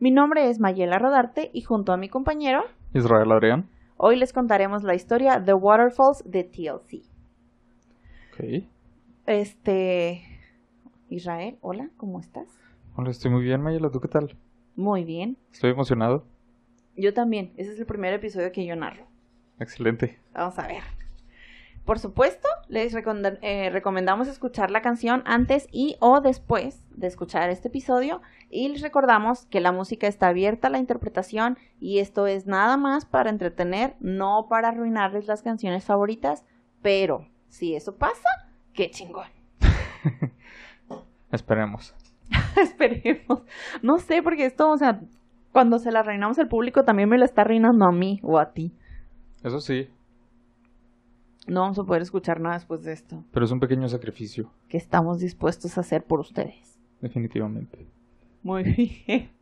Mi 0.00 0.10
nombre 0.10 0.48
es 0.48 0.60
Mayela 0.60 0.98
Rodarte 0.98 1.50
y 1.52 1.60
junto 1.60 1.92
a 1.92 1.98
mi 1.98 2.08
compañero 2.08 2.62
Israel 2.94 3.30
Adrián. 3.32 3.68
Hoy 3.98 4.16
les 4.16 4.32
contaremos 4.32 4.82
la 4.82 4.94
historia 4.94 5.44
The 5.44 5.52
Waterfalls 5.52 6.22
de 6.24 6.42
TLC. 6.42 7.04
Ok. 8.32 8.64
Este. 9.26 10.22
Israel, 11.10 11.58
hola, 11.60 11.90
¿cómo 11.98 12.18
estás? 12.18 12.48
Hola, 12.96 13.10
estoy 13.10 13.30
muy 13.30 13.42
bien, 13.42 13.60
Mayela. 13.60 13.90
¿Tú 13.90 14.00
qué 14.00 14.08
tal? 14.08 14.38
Muy 14.74 15.04
bien. 15.04 15.36
Estoy 15.52 15.72
emocionado. 15.72 16.24
Yo 16.96 17.12
también. 17.12 17.52
Ese 17.58 17.72
es 17.72 17.78
el 17.78 17.84
primer 17.84 18.14
episodio 18.14 18.52
que 18.52 18.64
yo 18.64 18.74
narro. 18.76 19.06
Excelente. 19.58 20.18
Vamos 20.32 20.58
a 20.58 20.66
ver. 20.66 20.82
Por 21.84 21.98
supuesto, 21.98 22.48
les 22.68 22.94
eh, 22.94 23.70
recomendamos 23.70 24.28
escuchar 24.28 24.70
la 24.70 24.80
canción 24.80 25.22
antes 25.24 25.66
y 25.72 25.96
o 26.00 26.20
después 26.20 26.84
de 26.94 27.06
escuchar 27.06 27.50
este 27.50 27.68
episodio 27.68 28.20
y 28.48 28.68
les 28.68 28.80
recordamos 28.82 29.46
que 29.46 29.60
la 29.60 29.72
música 29.72 30.06
está 30.06 30.28
abierta 30.28 30.68
a 30.68 30.70
la 30.70 30.78
interpretación 30.78 31.58
y 31.80 31.98
esto 31.98 32.26
es 32.26 32.46
nada 32.46 32.76
más 32.76 33.06
para 33.06 33.30
entretener, 33.30 33.96
no 33.98 34.46
para 34.48 34.68
arruinarles 34.68 35.26
las 35.26 35.42
canciones 35.42 35.84
favoritas, 35.84 36.44
pero 36.82 37.26
si 37.48 37.74
eso 37.74 37.96
pasa, 37.96 38.28
qué 38.72 38.90
chingón. 38.90 39.28
Esperemos. 41.32 41.94
Esperemos. 42.56 43.42
No 43.82 43.98
sé, 43.98 44.22
porque 44.22 44.46
esto, 44.46 44.70
o 44.70 44.76
sea, 44.76 45.00
cuando 45.52 45.78
se 45.78 45.90
la 45.90 46.02
reinamos 46.02 46.38
al 46.38 46.48
público 46.48 46.84
también 46.84 47.08
me 47.08 47.18
la 47.18 47.24
está 47.24 47.44
reinando 47.44 47.86
a 47.86 47.92
mí 47.92 48.20
o 48.22 48.38
a 48.38 48.52
ti. 48.52 48.72
Eso 49.42 49.60
sí, 49.60 49.88
no 51.46 51.60
vamos 51.62 51.78
a 51.78 51.84
poder 51.84 52.02
escuchar 52.02 52.40
nada 52.40 52.54
después 52.56 52.82
de 52.82 52.92
esto. 52.92 53.24
pero 53.32 53.44
es 53.44 53.50
un 53.52 53.60
pequeño 53.60 53.88
sacrificio, 53.88 54.50
Que 54.68 54.76
estamos 54.76 55.18
dispuestos 55.20 55.76
a 55.76 55.80
hacer 55.82 56.04
por 56.04 56.20
ustedes. 56.20 56.78
definitivamente. 57.00 57.86
Muy 58.42 58.62
bien. 59.06 59.30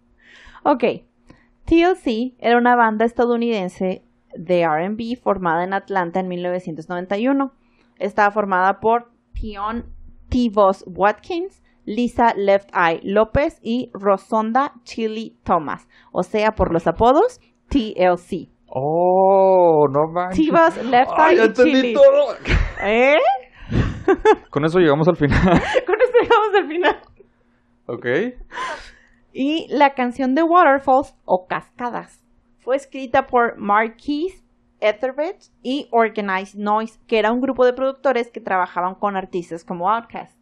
Ok. 0.65 0.85
TLC 1.65 2.35
era 2.39 2.59
una 2.59 2.75
banda 2.75 3.05
estadounidense 3.05 4.03
de 4.35 4.67
RB 4.67 5.17
formada 5.21 5.65
en 5.65 5.73
Atlanta 5.73 6.21
en 6.21 6.29
1991. 6.29 7.53
Estaba 7.99 8.31
formada 8.31 8.81
por 8.81 9.11
Pion 9.33 9.85
T. 10.29 10.51
Voss 10.51 10.85
Watkins, 10.87 11.63
Lisa 11.85 12.35
Left 12.35 12.71
Eye 12.75 13.01
López 13.05 13.61
y 13.63 13.91
Rosonda 13.95 14.75
Chili 14.85 15.39
Thomas. 15.45 15.87
O 16.13 16.23
sea, 16.23 16.55
por 16.55 16.73
los 16.73 16.87
apodos, 16.87 17.41
TLC. 17.69 18.51
Oh, 18.71 19.87
no 19.91 20.09
manches. 20.09 20.47
T-Voss 20.47 20.85
Left 20.85 21.11
Eye 21.19 21.37
ya 21.37 21.45
entendí 21.45 21.95
todo. 21.95 22.35
¿Eh? 22.83 23.19
Con 24.51 24.65
eso 24.65 24.79
llegamos 24.79 25.09
al 25.09 25.17
final. 25.17 25.41
Con 25.87 25.97
esto 26.01 26.19
llegamos 26.23 26.55
al 26.57 26.69
final. 26.69 26.97
ok. 27.87 28.07
Y 29.33 29.67
la 29.71 29.95
canción 29.95 30.35
de 30.35 30.43
Waterfalls 30.43 31.15
o 31.25 31.47
Cascadas 31.47 32.25
fue 32.59 32.77
escrita 32.77 33.27
por 33.27 33.57
Marquise 33.59 34.43
Etheridge 34.81 35.51
y 35.63 35.89
Organized 35.91 36.59
Noise, 36.59 36.99
que 37.07 37.19
era 37.19 37.33
un 37.33 37.41
grupo 37.41 37.65
de 37.65 37.73
productores 37.73 38.31
que 38.31 38.41
trabajaban 38.41 38.95
con 38.95 39.17
artistas 39.17 39.65
como 39.65 39.91
Outkast. 39.91 40.37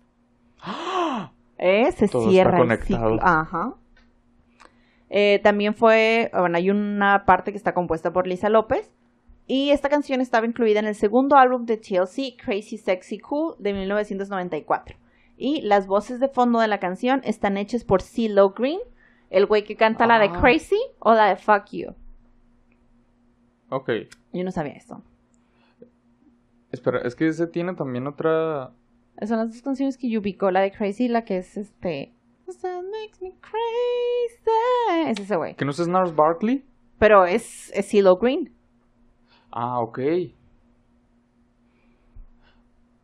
Eh, 1.59 1.91
se 1.93 2.07
Todo 2.07 2.21
está 2.21 2.31
cierra 2.31 2.59
el 2.59 2.65
conectado. 2.65 3.13
ciclo. 3.13 3.27
Ajá. 3.27 3.73
Eh, 5.09 5.41
también 5.43 5.75
fue, 5.75 6.31
bueno, 6.33 6.57
hay 6.57 6.71
una 6.71 7.25
parte 7.25 7.53
que 7.53 7.59
está 7.59 7.75
compuesta 7.75 8.13
por 8.13 8.27
Lisa 8.27 8.49
López. 8.49 8.93
Y 9.47 9.71
esta 9.71 9.89
canción 9.89 10.21
estaba 10.21 10.47
incluida 10.47 10.81
en 10.81 10.87
el 10.87 10.97
segundo 10.97 11.37
álbum 11.37 11.67
de 11.67 11.77
TLC, 11.77 12.37
Crazy 12.37 12.79
Sexy 12.79 13.19
Cool, 13.19 13.55
de 13.61 13.73
1994. 13.75 14.97
Y 15.37 15.61
las 15.61 15.87
voces 15.87 16.19
de 16.19 16.29
fondo 16.29 16.59
de 16.59 16.67
la 16.67 16.81
canción 16.81 17.21
están 17.23 17.57
hechas 17.57 17.85
por 17.85 18.03
CeeLo 18.03 18.51
Green, 18.51 18.81
el 19.31 19.47
güey 19.47 19.63
que 19.65 19.77
canta 19.77 20.07
la 20.07 20.19
de 20.19 20.31
Ah. 20.33 20.41
Crazy 20.41 20.79
o 20.99 21.15
la 21.15 21.27
de 21.29 21.37
Fuck 21.37 21.67
You. 21.71 21.95
Ok. 23.69 23.91
Yo 24.33 24.43
no 24.45 24.51
sabía 24.51 24.73
eso. 24.73 25.03
Espera, 26.73 27.01
es 27.03 27.15
que 27.15 27.29
ese 27.29 27.47
tiene 27.47 27.75
también 27.75 28.07
otra. 28.07 28.73
Son 29.27 29.39
las 29.39 29.49
dos 29.53 29.63
canciones 29.63 29.97
que 29.97 30.11
yo 30.11 30.21
ubico, 30.21 30.51
la 30.51 30.61
de 30.61 30.73
Crazy 30.73 31.05
y 31.05 31.09
la 31.09 31.25
que 31.25 31.39
es 31.39 31.57
este... 31.57 32.13
That 32.47 32.83
makes 32.85 33.21
me 33.21 33.33
crazy. 33.41 35.11
Es 35.11 35.19
ese 35.21 35.37
güey. 35.37 35.55
¿Que 35.57 35.65
no 35.65 35.73
es 35.73 35.89
Nars 35.89 36.15
Barkley? 36.15 36.65
Pero 36.99 37.25
es, 37.25 37.71
es 37.75 37.91
CeeLo 37.91 38.17
Green. 38.17 38.53
Ah, 39.51 39.81
ok. 39.81 39.99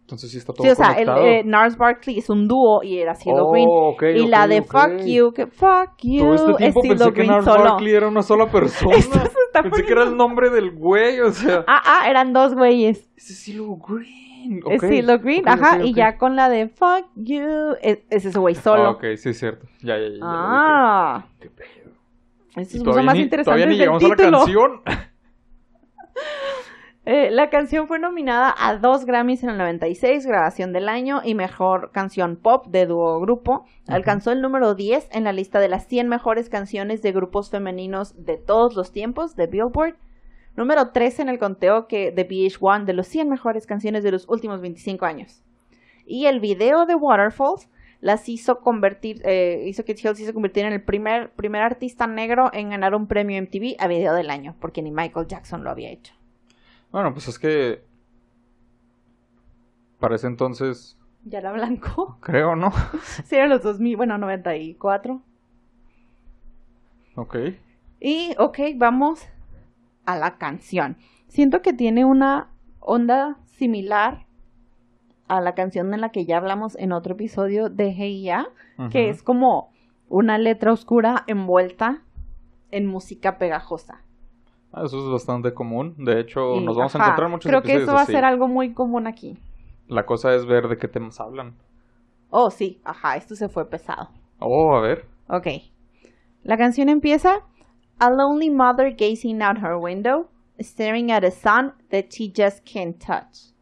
Entonces 0.02 0.30
sí 0.30 0.38
está 0.38 0.52
todo 0.52 0.64
Sí, 0.64 0.70
o 0.70 0.74
sea, 0.74 0.92
el, 0.92 1.08
eh, 1.08 1.42
Nars 1.44 1.76
Barkley 1.76 2.18
es 2.18 2.28
un 2.28 2.46
dúo 2.46 2.82
y 2.82 2.98
era 2.98 3.14
CeeLo 3.14 3.46
Oh, 3.48 3.52
Green. 3.52 3.68
ok, 3.70 4.02
y 4.16 4.20
ok, 4.24 4.28
la 4.28 4.46
de 4.46 4.60
ok. 4.60 4.66
Fuck 4.66 5.06
You, 5.06 5.32
que 5.32 5.46
Fuck 5.46 5.90
You 6.02 6.18
Todo 6.20 6.34
este 6.34 6.50
es 6.50 6.56
tiempo 6.58 6.80
CeeLo 6.82 6.96
pensé 6.98 7.04
que 7.12 7.20
Green 7.20 7.30
Nars 7.30 7.44
solo. 7.44 7.64
Barkley 7.64 7.92
era 7.94 8.08
una 8.08 8.22
sola 8.22 8.50
persona. 8.50 8.96
Pensé 9.52 9.84
que 9.84 9.92
era 9.92 10.02
el 10.02 10.08
poniendo- 10.10 10.16
nombre 10.16 10.50
del 10.50 10.70
güey, 10.72 11.20
o 11.20 11.30
sea. 11.30 11.64
Ah, 11.66 11.82
ah, 11.84 12.10
eran 12.10 12.32
dos 12.32 12.54
güeyes. 12.54 13.08
Es 13.16 13.44
CeeLo 13.44 13.76
Green. 13.76 14.31
Es 14.70 14.82
ok, 14.82 14.88
CeeLo 14.88 15.18
Green, 15.18 15.40
ok, 15.42 15.48
ajá, 15.48 15.76
ok, 15.78 15.84
y 15.84 15.94
ya 15.94 16.18
con 16.18 16.36
la 16.36 16.48
de 16.48 16.68
Fuck 16.68 17.06
You, 17.16 17.76
es, 17.82 17.98
es 18.10 18.24
ese 18.24 18.38
güey 18.38 18.54
solo. 18.54 18.84
Ah, 18.84 18.90
ok, 18.90 19.04
sí 19.16 19.28
es 19.30 19.38
cierto. 19.38 19.66
Ya, 19.80 19.96
ya, 19.98 20.04
ya. 20.08 20.16
lo 20.18 20.20
Ah. 20.24 21.26
Qué 21.40 21.50
pedo. 21.50 21.92
eso 22.56 22.76
Y 22.76 22.80
es 22.80 22.84
mucho 22.84 23.02
más 23.02 23.14
ni- 23.14 23.22
interesante 23.22 23.44
Todavía 23.44 23.66
ni 23.66 23.72
del 23.72 23.78
llegamos 23.80 24.04
a 24.04 24.08
la 24.08 24.16
título. 24.16 24.38
canción. 24.38 24.80
Eh, 27.04 27.32
la 27.32 27.50
canción 27.50 27.88
fue 27.88 27.98
nominada 27.98 28.54
a 28.56 28.76
dos 28.76 29.04
Grammys 29.06 29.42
en 29.42 29.50
el 29.50 29.58
96, 29.58 30.24
grabación 30.24 30.72
del 30.72 30.88
año 30.88 31.20
y 31.24 31.34
mejor 31.34 31.90
canción 31.90 32.36
pop 32.36 32.68
de 32.68 32.86
dúo 32.86 33.18
grupo. 33.20 33.64
Alcanzó 33.88 34.30
el 34.30 34.40
número 34.40 34.76
10 34.76 35.08
en 35.10 35.24
la 35.24 35.32
lista 35.32 35.58
de 35.58 35.68
las 35.68 35.84
100 35.88 36.08
mejores 36.08 36.48
canciones 36.48 37.02
de 37.02 37.10
grupos 37.10 37.50
femeninos 37.50 38.14
de 38.24 38.36
todos 38.36 38.76
los 38.76 38.92
tiempos 38.92 39.34
de 39.34 39.48
Billboard. 39.48 39.96
Número 40.56 40.90
13 40.90 41.22
en 41.22 41.28
el 41.28 41.38
conteo 41.38 41.86
que 41.86 42.10
de 42.10 42.28
VH1 42.28 42.84
de 42.84 42.92
los 42.92 43.06
100 43.06 43.28
mejores 43.28 43.66
canciones 43.66 44.04
de 44.04 44.12
los 44.12 44.28
últimos 44.28 44.60
25 44.60 45.04
años. 45.06 45.42
Y 46.04 46.26
el 46.26 46.40
video 46.40 46.84
de 46.84 46.94
Waterfalls 46.94 47.68
las 48.00 48.28
hizo 48.28 48.60
convertir, 48.60 49.22
eh, 49.24 49.64
hizo 49.66 49.84
que 49.84 49.94
TLC 49.94 50.16
se 50.26 50.34
convirtiera 50.34 50.68
en 50.68 50.74
el 50.74 50.82
primer, 50.82 51.30
primer 51.30 51.62
artista 51.62 52.06
negro 52.06 52.50
en 52.52 52.70
ganar 52.70 52.94
un 52.94 53.06
premio 53.06 53.40
MTV 53.40 53.76
a 53.78 53.86
video 53.86 54.12
del 54.12 54.28
año, 54.28 54.56
porque 54.60 54.82
ni 54.82 54.90
Michael 54.90 55.28
Jackson 55.28 55.62
lo 55.64 55.70
había 55.70 55.90
hecho. 55.90 56.12
Bueno, 56.90 57.12
pues 57.12 57.28
es 57.28 57.38
que. 57.38 57.82
Para 60.00 60.16
ese 60.16 60.26
entonces, 60.26 60.98
Ya 61.24 61.38
era 61.38 61.52
blanco. 61.52 62.18
creo, 62.20 62.56
¿no? 62.56 62.72
Sí, 63.24 63.36
eran 63.36 63.50
los 63.50 63.62
2000, 63.62 63.96
bueno, 63.96 64.18
94. 64.18 65.22
Ok. 67.14 67.36
Y, 68.00 68.34
ok, 68.36 68.58
vamos 68.74 69.24
a 70.04 70.16
la 70.16 70.36
canción. 70.38 70.96
Siento 71.28 71.62
que 71.62 71.72
tiene 71.72 72.04
una 72.04 72.50
onda 72.80 73.38
similar 73.46 74.26
a 75.28 75.40
la 75.40 75.54
canción 75.54 75.94
en 75.94 76.00
la 76.00 76.10
que 76.10 76.26
ya 76.26 76.36
hablamos 76.36 76.76
en 76.76 76.92
otro 76.92 77.14
episodio 77.14 77.68
de 77.68 78.20
Ya, 78.20 78.46
que 78.90 79.08
es 79.08 79.22
como 79.22 79.70
una 80.08 80.36
letra 80.36 80.72
oscura 80.72 81.24
envuelta 81.26 82.02
en 82.70 82.86
música 82.86 83.38
pegajosa. 83.38 84.02
Ah, 84.72 84.82
Eso 84.84 84.98
es 84.98 85.10
bastante 85.10 85.54
común. 85.54 85.94
De 85.98 86.20
hecho, 86.20 86.56
Y, 86.56 86.64
nos 86.64 86.76
vamos 86.76 86.94
a 86.96 86.98
encontrar 86.98 87.30
muchos 87.30 87.48
Creo 87.48 87.62
que 87.62 87.74
eso 87.74 87.92
va 87.92 88.02
a 88.02 88.06
ser 88.06 88.24
algo 88.24 88.48
muy 88.48 88.72
común 88.72 89.06
aquí. 89.06 89.38
La 89.88 90.04
cosa 90.04 90.34
es 90.34 90.46
ver 90.46 90.68
de 90.68 90.78
qué 90.78 90.88
temas 90.88 91.20
hablan. 91.20 91.54
Oh, 92.30 92.50
sí, 92.50 92.80
ajá, 92.84 93.16
esto 93.16 93.34
se 93.34 93.48
fue 93.48 93.68
pesado. 93.68 94.08
Oh, 94.38 94.74
a 94.74 94.80
ver. 94.80 95.06
Ok. 95.28 95.46
La 96.42 96.56
canción 96.56 96.88
empieza 96.88 97.42
A 98.02 98.10
lonely 98.10 98.50
mother 98.50 98.90
gazing 98.90 99.40
out 99.42 99.58
her 99.58 99.78
window, 99.78 100.26
staring 100.60 101.12
at 101.12 101.22
a 101.22 101.30
son 101.30 101.72
that 101.90 102.12
she 102.12 102.28
just 102.28 102.64
can't 102.64 102.98
touch. 102.98 103.52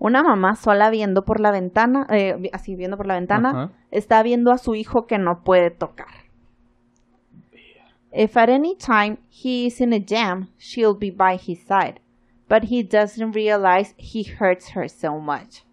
Una 0.00 0.24
mamá 0.24 0.56
sola 0.56 0.90
viendo 0.90 1.24
por 1.24 1.38
la 1.38 1.52
ventana, 1.52 2.06
eh, 2.10 2.50
así 2.52 2.74
viendo 2.74 2.96
por 2.96 3.06
la 3.06 3.14
ventana, 3.14 3.70
está 3.92 4.24
viendo 4.24 4.50
a 4.50 4.58
su 4.58 4.74
hijo 4.74 5.06
que 5.06 5.18
no 5.18 5.44
puede 5.44 5.70
tocar. 5.70 6.08
If 8.12 8.36
at 8.36 8.48
any 8.48 8.74
time 8.74 9.18
he 9.28 9.66
is 9.66 9.80
in 9.80 9.92
a 9.92 10.00
jam, 10.00 10.48
she'll 10.58 10.98
be 10.98 11.12
by 11.12 11.36
his 11.36 11.60
side, 11.64 12.00
but 12.48 12.64
he 12.64 12.82
doesn't 12.82 13.32
realize 13.36 13.94
he 13.96 14.24
hurts 14.24 14.74
her 14.74 14.88
so 14.88 15.20
much. 15.20 15.64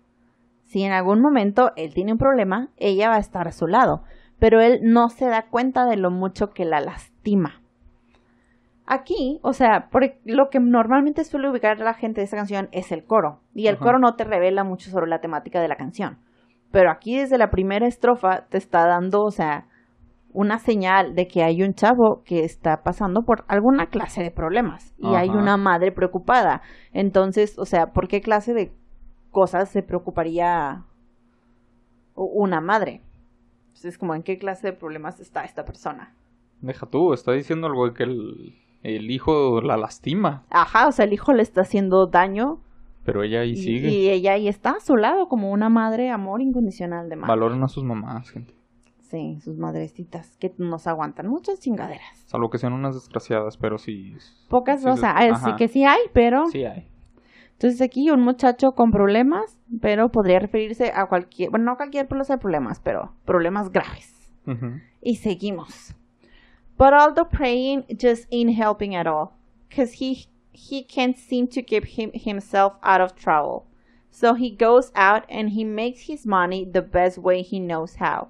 Si 0.66 0.84
en 0.84 0.92
algún 0.92 1.22
momento 1.22 1.72
él 1.76 1.96
tiene 1.96 2.12
un 2.12 2.20
problema, 2.20 2.68
ella 2.78 3.10
va 3.10 3.16
a 3.16 3.20
estar 3.20 3.48
a 3.48 3.52
su 3.52 3.66
lado, 3.66 4.04
pero 4.40 4.62
él 4.62 4.80
no 4.84 5.10
se 5.10 5.26
da 5.26 5.48
cuenta 5.50 5.86
de 5.86 5.98
lo 5.98 6.12
mucho 6.12 6.52
que 6.52 6.66
la 6.66 6.80
lastima. 6.80 7.62
Aquí, 8.86 9.40
o 9.44 9.52
sea, 9.52 9.90
por 9.90 10.04
lo 10.24 10.50
que 10.50 10.60
normalmente 10.60 11.26
suele 11.26 11.50
ubicar 11.50 11.80
la 11.80 11.94
gente 11.94 12.22
de 12.22 12.26
esa 12.26 12.38
canción 12.38 12.70
es 12.72 12.92
el 12.94 13.04
coro. 13.04 13.42
Y 13.54 13.68
el 13.68 13.76
Ajá. 13.76 13.84
coro 13.84 14.00
no 14.00 14.16
te 14.16 14.24
revela 14.24 14.64
mucho 14.64 14.90
sobre 14.90 15.08
la 15.08 15.20
temática 15.20 15.60
de 15.60 15.68
la 15.68 15.76
canción. 15.76 16.20
Pero 16.72 16.90
aquí 16.90 17.18
desde 17.18 17.38
la 17.38 17.50
primera 17.50 17.86
estrofa 17.86 18.46
te 18.50 18.58
está 18.58 18.88
dando, 18.88 19.24
o 19.24 19.32
sea, 19.32 19.66
una 20.32 20.60
señal 20.60 21.16
de 21.16 21.28
que 21.28 21.44
hay 21.44 21.64
un 21.64 21.74
chavo 21.74 22.22
que 22.24 22.46
está 22.46 22.84
pasando 22.84 23.24
por 23.24 23.44
alguna 23.50 23.88
clase 23.88 24.24
de 24.24 24.32
problemas. 24.32 24.94
Y 24.98 25.16
hay 25.16 25.30
una 25.30 25.58
madre 25.58 25.92
preocupada. 25.92 26.62
Entonces, 26.94 27.58
o 27.60 27.66
sea, 27.66 27.88
¿por 27.88 28.08
qué 28.08 28.22
clase 28.22 28.54
de 28.54 28.72
cosas 29.32 29.70
se 29.70 29.84
preocuparía 29.84 30.86
una 32.16 32.62
madre? 32.62 33.02
Entonces, 33.78 33.98
como 34.00 34.16
en 34.16 34.24
qué 34.24 34.38
clase 34.40 34.68
de 34.68 34.74
problemas 34.74 35.20
está 35.20 35.44
esta 35.44 35.64
persona. 35.64 36.16
Deja 36.62 36.88
tú, 36.88 37.14
está 37.14 37.32
diciendo 37.34 37.68
algo 37.68 37.88
de 37.88 37.94
que 37.94 38.04
el, 38.04 38.56
el 38.82 39.12
hijo 39.12 39.62
la 39.62 39.78
lastima, 39.78 40.44
Ajá, 40.50 40.88
o 40.88 40.92
sea, 40.92 41.06
el 41.06 41.14
hijo 41.14 41.32
le 41.34 41.44
está 41.44 41.62
haciendo 41.62 42.08
daño 42.08 42.60
pero 43.06 43.24
ella 43.24 43.42
ahí 43.42 43.52
y, 43.52 43.56
sigue. 43.56 43.90
y 43.90 44.10
ella 44.10 44.34
ahí 44.34 44.48
está 44.50 44.72
a 44.72 44.80
su 44.82 44.98
lado 44.98 45.30
como 45.30 45.52
una 45.52 45.70
madre, 45.70 46.10
amor 46.10 46.42
incondicional 46.42 47.08
de 47.08 47.16
madre. 47.16 47.30
Valoren 47.30 47.64
a 47.64 47.68
sus 47.70 47.84
mamás, 47.84 48.30
gente. 48.32 48.54
Sí, 49.00 49.40
sus 49.42 49.58
madrecitas 49.58 50.36
que 50.38 50.54
nos 50.58 50.88
aguantan 50.88 51.28
muchas 51.28 51.60
chingaderas. 51.62 52.18
Salvo 52.26 52.50
que 52.50 52.58
sean 52.58 52.74
unas 52.74 52.96
desgraciadas, 52.96 53.56
pero 53.56 53.78
sí. 53.78 54.14
Pocas, 54.50 54.82
sí 54.82 54.90
o 54.90 54.96
se- 54.96 55.02
sea, 55.02 55.36
sí 55.36 55.52
que 55.58 55.68
sí 55.70 55.86
hay, 55.86 56.02
pero... 56.12 56.48
Sí 56.48 56.66
hay. 56.66 56.90
Entonces 57.58 57.82
aquí 57.82 58.12
un 58.12 58.22
muchacho 58.22 58.74
con 58.74 58.92
problemas, 58.92 59.58
pero 59.82 60.10
podría 60.10 60.38
referirse 60.38 60.92
a 60.94 61.08
cualquier... 61.08 61.50
Bueno, 61.50 61.66
no 61.66 61.76
cualquier 61.76 62.08
clase 62.08 62.34
de 62.34 62.38
problemas, 62.38 62.80
pero 62.80 63.14
problemas 63.26 63.72
graves. 63.72 64.32
Ujú. 64.46 64.80
Y 65.02 65.16
seguimos. 65.16 65.96
But 66.78 66.94
all 66.94 67.16
the 67.16 67.26
praying 67.26 67.86
just 67.90 68.32
ain't 68.32 68.56
helping 68.56 68.96
at 68.96 69.08
all. 69.08 69.32
Cause 69.76 69.94
he, 70.00 70.28
he 70.52 70.84
can't 70.84 71.18
seem 71.18 71.48
to 71.48 71.64
keep 71.64 71.86
him, 71.86 72.12
himself 72.14 72.74
out 72.84 73.02
of 73.02 73.16
trouble. 73.16 73.66
So 74.12 74.36
he 74.36 74.52
goes 74.52 74.92
out 74.96 75.24
and 75.28 75.50
he 75.50 75.64
makes 75.64 76.02
his 76.08 76.28
money 76.28 76.64
the 76.64 76.84
best 76.84 77.18
way 77.18 77.42
he 77.42 77.60
knows 77.60 77.96
how. 77.96 78.28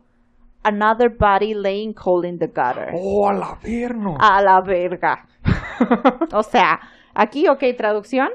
Another 0.63 1.09
body 1.09 1.53
laying 1.53 1.93
cold 1.93 2.23
in 2.23 2.39
the 2.39 2.47
gutter. 2.47 2.91
¡Oh, 2.93 3.27
al 3.27 3.43
averno! 3.43 4.15
A 4.19 4.41
la 4.41 4.61
verga. 4.61 5.27
O 6.33 6.43
sea, 6.43 6.79
aquí, 7.13 7.47
ok, 7.49 7.75
traducción. 7.77 8.29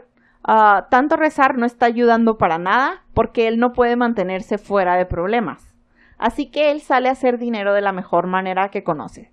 Ah, 0.44 0.86
tanto 0.90 1.16
rezar 1.16 1.56
no 1.56 1.66
está 1.66 1.86
ayudando 1.86 2.36
para 2.36 2.58
nada 2.58 3.02
porque 3.14 3.46
él 3.48 3.58
no 3.58 3.72
puede 3.72 3.96
mantenerse 3.96 4.58
fuera 4.58 4.96
de 4.96 5.06
problemas. 5.06 5.74
Así 6.18 6.50
que 6.50 6.70
él 6.70 6.80
sale 6.80 7.08
a 7.08 7.12
hacer 7.12 7.38
dinero 7.38 7.72
de 7.74 7.80
la 7.80 7.92
mejor 7.92 8.26
manera 8.26 8.68
que 8.70 8.82
conoce. 8.84 9.30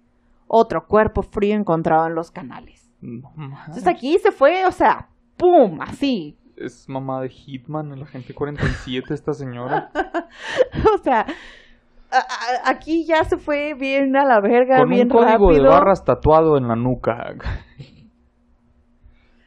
Otro 0.48 0.86
cuerpo 0.88 1.22
frío 1.24 1.56
encontrado 1.56 2.08
en 2.08 2.16
los 2.16 2.32
canales. 2.32 2.92
Entonces 3.02 3.88
aquí 3.88 4.18
se 4.20 4.32
fue, 4.32 4.66
o 4.66 4.72
sea, 4.72 5.08
¡pum! 5.38 5.80
Así. 5.82 6.36
Es 6.58 6.90
mamá 6.90 7.22
de 7.22 7.30
Hitman, 7.30 7.92
el 7.94 8.04
agente 8.04 8.34
47, 8.34 9.14
esta 9.14 9.34
señora. 9.34 9.90
O 10.94 10.98
sea, 11.04 11.22
a- 12.12 12.18
a- 12.18 12.70
aquí 12.70 13.06
ya 13.06 13.24
se 13.24 13.38
fue 13.38 13.74
bien 13.76 14.16
a 14.18 14.26
la 14.26 14.42
verga, 14.42 14.78
Con 14.80 14.90
bien 14.90 15.08
un 15.12 15.18
código 15.18 15.48
rápido. 15.50 15.64
de 15.64 15.70
barras 15.70 16.04
tatuado 16.04 16.58
en 16.58 16.68
la 16.68 16.76
nuca. 16.76 17.36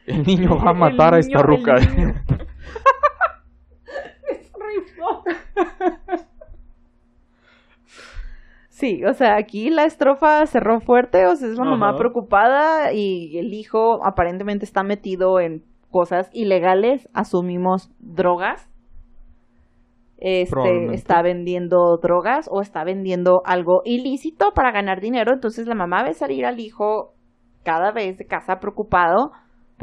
El 0.05 0.23
niño 0.23 0.57
va 0.57 0.71
a 0.71 0.73
matar 0.73 1.13
a 1.13 1.19
esta 1.19 1.41
ruca. 1.41 1.75
Sí, 8.83 9.05
o 9.05 9.13
sea, 9.13 9.37
aquí 9.37 9.69
la 9.69 9.85
estrofa 9.85 10.45
cerró 10.45 10.81
fuerte, 10.81 11.25
o 11.27 11.35
sea, 11.37 11.47
es 11.47 11.57
la 11.57 11.63
mamá 11.63 11.91
Ajá. 11.91 11.99
preocupada 11.99 12.91
y 12.91 13.37
el 13.37 13.53
hijo 13.53 14.03
aparentemente 14.03 14.65
está 14.65 14.83
metido 14.83 15.39
en 15.39 15.63
cosas 15.89 16.29
ilegales, 16.33 17.07
asumimos 17.13 17.91
drogas. 17.99 18.69
Este, 20.17 20.93
está 20.93 21.21
vendiendo 21.21 21.97
drogas 21.97 22.49
o 22.51 22.61
está 22.61 22.83
vendiendo 22.83 23.41
algo 23.45 23.83
ilícito 23.85 24.51
para 24.53 24.71
ganar 24.71 24.99
dinero, 24.99 25.31
entonces 25.33 25.65
la 25.65 25.75
mamá 25.75 26.03
ve 26.03 26.13
salir 26.13 26.45
al 26.45 26.59
hijo 26.59 27.13
cada 27.63 27.91
vez 27.91 28.17
de 28.17 28.25
casa 28.25 28.59
preocupado, 28.59 29.31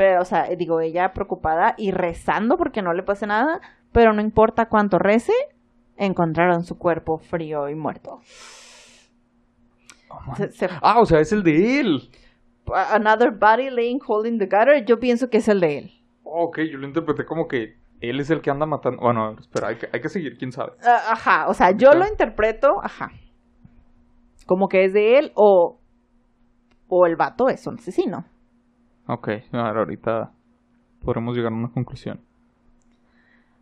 pero, 0.00 0.22
o 0.22 0.24
sea, 0.24 0.44
digo, 0.56 0.80
ella 0.80 1.12
preocupada 1.12 1.74
y 1.76 1.90
rezando 1.90 2.56
porque 2.56 2.80
no 2.80 2.94
le 2.94 3.02
pase 3.02 3.26
nada, 3.26 3.60
pero 3.92 4.14
no 4.14 4.22
importa 4.22 4.66
cuánto 4.70 4.98
rece, 4.98 5.34
encontraron 5.98 6.64
su 6.64 6.78
cuerpo 6.78 7.18
frío 7.18 7.68
y 7.68 7.74
muerto. 7.74 8.20
Oh, 10.08 10.20
man. 10.26 10.36
Se- 10.38 10.52
se- 10.52 10.68
Ah, 10.80 11.00
o 11.00 11.04
sea, 11.04 11.20
es 11.20 11.32
el 11.32 11.42
de 11.42 11.80
él. 11.80 12.10
another 12.94 13.30
body 13.30 13.68
laying 13.68 13.98
cold 13.98 14.24
in 14.26 14.38
the 14.38 14.46
gutter, 14.46 14.82
yo 14.86 14.98
pienso 14.98 15.28
que 15.28 15.36
es 15.36 15.48
el 15.48 15.60
de 15.60 15.76
él. 15.78 15.90
Ok, 16.22 16.60
yo 16.60 16.78
lo 16.78 16.86
interpreté 16.86 17.26
como 17.26 17.46
que 17.46 17.76
él 18.00 18.20
es 18.20 18.30
el 18.30 18.40
que 18.40 18.50
anda 18.50 18.64
matando. 18.64 19.02
Bueno, 19.02 19.36
espera, 19.38 19.68
hay 19.68 19.76
que, 19.76 19.88
hay 19.92 20.00
que 20.00 20.08
seguir, 20.08 20.38
quién 20.38 20.50
sabe. 20.50 20.72
Ah, 20.82 21.10
ajá, 21.10 21.48
o 21.50 21.52
sea, 21.52 21.72
yo 21.72 21.92
lo 21.92 22.08
interpreto, 22.08 22.80
ajá, 22.82 23.10
como 24.46 24.66
que 24.68 24.86
es 24.86 24.94
de 24.94 25.18
él 25.18 25.32
o, 25.34 25.78
o 26.88 27.06
el 27.06 27.16
vato 27.16 27.50
es 27.50 27.66
un 27.66 27.74
asesino. 27.74 28.24
Ok, 29.12 29.28
a 29.52 29.62
ver, 29.64 29.76
ahorita 29.76 30.30
podremos 31.02 31.36
llegar 31.36 31.52
a 31.52 31.56
una 31.56 31.72
conclusión. 31.72 32.20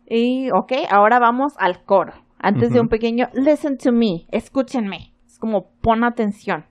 Y, 0.05 0.51
ok, 0.51 0.73
ahora 0.91 1.17
vamos 1.19 1.55
al 1.57 1.83
coro. 1.85 2.13
Antes 2.37 2.71
de 2.71 2.79
un 2.79 2.87
pequeño, 2.87 3.27
listen 3.33 3.77
to 3.77 3.91
me, 3.91 4.27
escúchenme. 4.31 5.11
Es 5.25 5.39
como 5.39 5.71
pon 5.81 6.03
atención. 6.03 6.65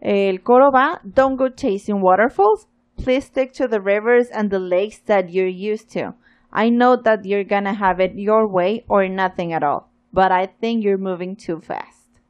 El 0.00 0.42
coro 0.42 0.70
va, 0.70 1.00
don't 1.02 1.36
go 1.36 1.48
chasing 1.48 2.00
waterfalls. 2.00 2.68
Please 3.02 3.26
stick 3.26 3.52
to 3.52 3.66
the 3.66 3.80
rivers 3.80 4.30
and 4.32 4.50
the 4.50 4.60
lakes 4.60 5.02
that 5.06 5.30
you're 5.30 5.48
used 5.48 5.90
to. 5.92 6.14
I 6.52 6.70
know 6.70 6.96
that 6.96 7.24
you're 7.24 7.44
gonna 7.44 7.74
have 7.74 8.00
it 8.00 8.12
your 8.14 8.46
way 8.48 8.84
or 8.88 9.08
nothing 9.08 9.52
at 9.52 9.64
all. 9.64 9.90
But 10.12 10.30
I 10.30 10.46
think 10.46 10.84
you're 10.84 10.98
moving 10.98 11.36
too 11.36 11.60
fast. 11.60 12.20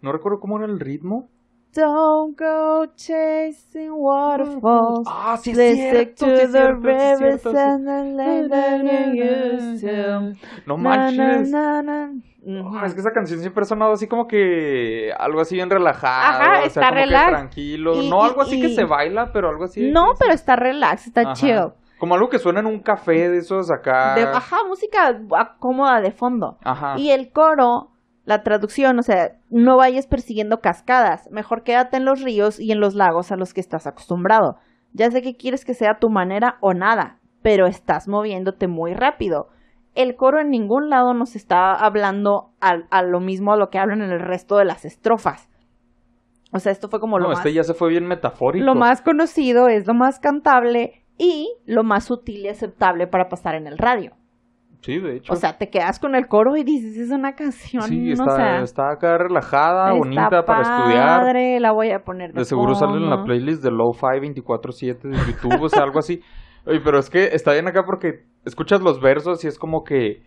No 0.00 0.12
recuerdo 0.12 0.38
cómo 0.40 0.58
era 0.58 0.66
el 0.66 0.78
ritmo. 0.78 1.28
Don't 1.72 2.36
go 2.36 2.86
chasing 2.96 3.92
waterfalls. 3.92 5.06
Ah, 5.08 5.36
sí 5.40 5.54
cierto, 5.54 5.96
stick 5.96 6.14
to 6.16 6.26
sí 6.26 6.46
the 6.52 6.72
rivers 6.72 7.42
sí. 7.42 7.48
and 7.56 7.86
the 7.86 8.04
lakes 8.16 8.50
that 8.50 8.82
you're 9.14 9.14
used 9.14 9.80
to. 9.86 10.32
No 10.66 10.76
manches. 10.76 11.48
na, 11.50 11.80
na, 11.82 12.08
na. 12.42 12.86
Es 12.86 12.94
que 12.94 13.00
esa 13.00 13.12
canción 13.12 13.38
siempre 13.40 13.62
ha 13.62 13.66
sonado 13.66 13.92
así 13.92 14.08
como 14.08 14.26
que 14.26 15.12
algo 15.16 15.40
así 15.40 15.54
bien 15.54 15.70
relajado. 15.70 16.42
Ajá, 16.42 16.50
o 16.50 16.56
sea, 16.56 16.64
está 16.64 16.80
como 16.80 16.92
que 16.94 17.00
relax. 17.04 17.28
tranquilo. 17.30 17.94
Y- 18.02 18.10
no 18.10 18.22
algo 18.24 18.42
así 18.42 18.60
que 18.60 18.68
y- 18.68 18.74
se 18.74 18.84
baila, 18.84 19.30
pero 19.32 19.48
algo 19.48 19.64
así. 19.64 19.90
No, 19.92 20.12
que- 20.12 20.18
pero 20.20 20.32
está 20.32 20.56
relax, 20.56 21.06
está 21.06 21.20
Ajá. 21.20 21.32
chill. 21.34 21.60
Como 22.00 22.14
algo 22.14 22.30
que 22.30 22.38
suena 22.38 22.60
en 22.60 22.66
un 22.66 22.80
café 22.80 23.28
de 23.28 23.38
esos 23.38 23.70
acá. 23.70 24.14
De, 24.14 24.22
ajá, 24.22 24.56
música 24.66 25.20
cómoda 25.58 26.00
de 26.00 26.10
fondo. 26.10 26.56
Ajá. 26.64 26.94
Y 26.98 27.10
el 27.10 27.30
coro, 27.30 27.90
la 28.30 28.42
traducción, 28.42 28.98
o 28.98 29.02
sea, 29.02 29.32
no 29.50 29.76
vayas 29.76 30.06
persiguiendo 30.06 30.60
cascadas. 30.60 31.28
Mejor 31.30 31.62
quédate 31.62 31.98
en 31.98 32.04
los 32.06 32.22
ríos 32.22 32.58
y 32.58 32.72
en 32.72 32.80
los 32.80 32.94
lagos 32.94 33.30
a 33.32 33.36
los 33.36 33.52
que 33.52 33.60
estás 33.60 33.86
acostumbrado. 33.86 34.56
Ya 34.92 35.10
sé 35.10 35.20
que 35.20 35.36
quieres 35.36 35.64
que 35.64 35.74
sea 35.74 35.98
tu 36.00 36.08
manera 36.08 36.56
o 36.60 36.72
nada, 36.72 37.18
pero 37.42 37.66
estás 37.66 38.08
moviéndote 38.08 38.68
muy 38.68 38.94
rápido. 38.94 39.48
El 39.94 40.14
coro 40.14 40.40
en 40.40 40.50
ningún 40.50 40.88
lado 40.88 41.12
nos 41.12 41.34
está 41.36 41.72
hablando 41.72 42.52
al- 42.60 42.86
a, 42.90 43.02
lo 43.02 43.20
mismo 43.20 43.52
a 43.52 43.56
lo 43.56 43.68
que 43.68 43.78
hablan 43.78 44.00
en 44.02 44.10
el 44.12 44.20
resto 44.20 44.56
de 44.56 44.64
las 44.64 44.84
estrofas. 44.84 45.48
O 46.52 46.58
sea, 46.60 46.72
esto 46.72 46.88
fue 46.88 47.00
como 47.00 47.18
lo 47.18 47.24
no, 47.24 47.28
más... 47.30 47.38
este 47.38 47.52
ya 47.52 47.64
se 47.64 47.74
fue 47.74 47.88
bien 47.90 48.06
metafórico. 48.06 48.64
Lo 48.64 48.74
más 48.74 49.02
conocido 49.02 49.68
es 49.68 49.86
lo 49.86 49.94
más 49.94 50.18
cantable 50.20 51.04
y 51.18 51.52
lo 51.66 51.82
más 51.82 52.10
útil 52.10 52.44
y 52.44 52.48
aceptable 52.48 53.06
para 53.06 53.28
pasar 53.28 53.54
en 53.56 53.66
el 53.66 53.78
radio. 53.78 54.12
Sí, 54.80 54.98
de 54.98 55.16
hecho. 55.16 55.32
O 55.32 55.36
sea, 55.36 55.58
te 55.58 55.68
quedas 55.68 55.98
con 55.98 56.14
el 56.14 56.26
coro 56.26 56.56
y 56.56 56.64
dices, 56.64 56.96
es 56.96 57.10
una 57.10 57.34
canción, 57.34 57.82
sí, 57.82 58.12
está, 58.12 58.62
está 58.62 58.92
acá 58.92 59.18
relajada, 59.18 59.88
está 59.88 59.98
bonita 59.98 60.42
para 60.44 60.62
estudiar. 60.62 61.20
padre, 61.20 61.60
la 61.60 61.72
voy 61.72 61.90
a 61.90 62.02
poner 62.02 62.32
de, 62.32 62.40
De 62.40 62.44
seguro 62.46 62.74
sale 62.74 62.94
en 62.94 63.10
la 63.10 63.16
fondo. 63.16 63.24
playlist 63.24 63.62
de 63.62 63.70
Lo-Fi 63.70 64.20
24-7 64.20 65.02
de 65.02 65.16
YouTube, 65.18 65.62
o 65.62 65.68
sea, 65.68 65.82
algo 65.82 65.98
así. 65.98 66.22
Oye, 66.66 66.80
pero 66.82 66.98
es 66.98 67.10
que 67.10 67.24
está 67.34 67.52
bien 67.52 67.68
acá 67.68 67.82
porque 67.84 68.24
escuchas 68.44 68.80
los 68.80 69.00
versos 69.00 69.44
y 69.44 69.48
es 69.48 69.58
como 69.58 69.84
que 69.84 70.22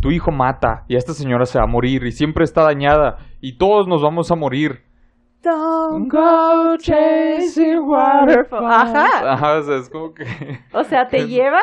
tu 0.00 0.10
hijo 0.10 0.30
mata 0.30 0.84
y 0.88 0.96
esta 0.96 1.12
señora 1.12 1.46
se 1.46 1.58
va 1.58 1.64
a 1.64 1.68
morir 1.68 2.04
y 2.04 2.12
siempre 2.12 2.44
está 2.44 2.62
dañada 2.62 3.18
y 3.40 3.56
todos 3.58 3.88
nos 3.88 4.02
vamos 4.02 4.30
a 4.30 4.36
morir. 4.36 4.82
Don't 5.42 6.10
go 6.10 6.76
chasing 6.78 7.78
waterfalls. 7.78 8.64
Ajá. 8.64 9.32
Ajá, 9.32 9.58
o 9.58 9.62
sea, 9.62 9.76
es 9.76 9.88
como 9.88 10.12
que... 10.12 10.24
O 10.72 10.82
sea, 10.82 11.06
te 11.06 11.26
lleva... 11.28 11.60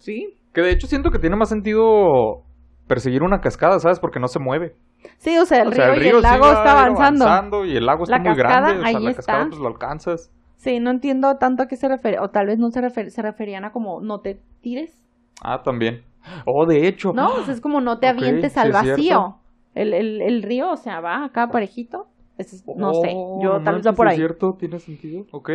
Sí. 0.00 0.34
Que 0.56 0.62
de 0.62 0.70
hecho 0.70 0.86
siento 0.86 1.10
que 1.10 1.18
tiene 1.18 1.36
más 1.36 1.50
sentido 1.50 2.42
perseguir 2.86 3.22
una 3.22 3.42
cascada, 3.42 3.78
¿sabes? 3.78 4.00
Porque 4.00 4.18
no 4.18 4.26
se 4.26 4.38
mueve. 4.38 4.74
Sí, 5.18 5.36
o 5.36 5.44
sea, 5.44 5.60
el 5.60 5.68
o 5.68 5.72
sea, 5.72 5.94
río 5.94 6.14
y 6.14 6.16
el 6.16 6.22
lago 6.22 6.46
está 6.46 6.72
avanzando. 6.86 7.66
y 7.66 7.76
el 7.76 7.84
lago 7.84 8.04
está 8.04 8.16
La 8.16 8.24
muy 8.24 8.34
cascada, 8.34 8.60
grande. 8.60 8.78
O 8.78 8.80
sea, 8.80 8.88
ahí 8.98 9.04
la 9.04 9.10
está. 9.10 9.16
cascada 9.22 9.46
pues 9.48 9.60
lo 9.60 9.68
alcanzas. 9.68 10.32
Sí, 10.56 10.80
no 10.80 10.90
entiendo 10.90 11.36
tanto 11.36 11.62
a 11.62 11.68
qué 11.68 11.76
se 11.76 11.88
refiere. 11.88 12.18
O 12.20 12.30
tal 12.30 12.46
vez 12.46 12.58
no 12.58 12.70
se, 12.70 12.80
refer- 12.80 13.10
se 13.10 13.20
referían 13.20 13.66
a 13.66 13.72
como 13.72 14.00
no 14.00 14.20
te 14.20 14.40
tires. 14.62 15.04
Ah, 15.42 15.62
también. 15.62 16.04
Oh, 16.46 16.64
de 16.64 16.88
hecho. 16.88 17.12
No, 17.12 17.34
o 17.34 17.42
sea, 17.42 17.52
es 17.52 17.60
como 17.60 17.82
no 17.82 17.98
te 17.98 18.08
avientes 18.08 18.56
al 18.56 18.68
es 18.68 18.72
vacío. 18.72 19.36
El, 19.74 19.92
el, 19.92 20.22
el 20.22 20.42
río, 20.42 20.70
o 20.70 20.76
sea, 20.76 21.00
va 21.00 21.22
acá 21.26 21.48
parejito. 21.48 22.06
Eso 22.38 22.56
es- 22.56 22.64
no 22.76 22.94
sé, 22.94 23.12
Oh, 23.14 23.40
yo 23.42 23.60
tal 23.60 23.74
vez 23.76 23.86
va 23.86 23.92
por 23.92 24.06
¿es 24.06 24.12
ahí. 24.12 24.16
cierto? 24.16 24.56
¿Tiene 24.58 24.78
sentido? 24.78 25.26
Ok, 25.32 25.50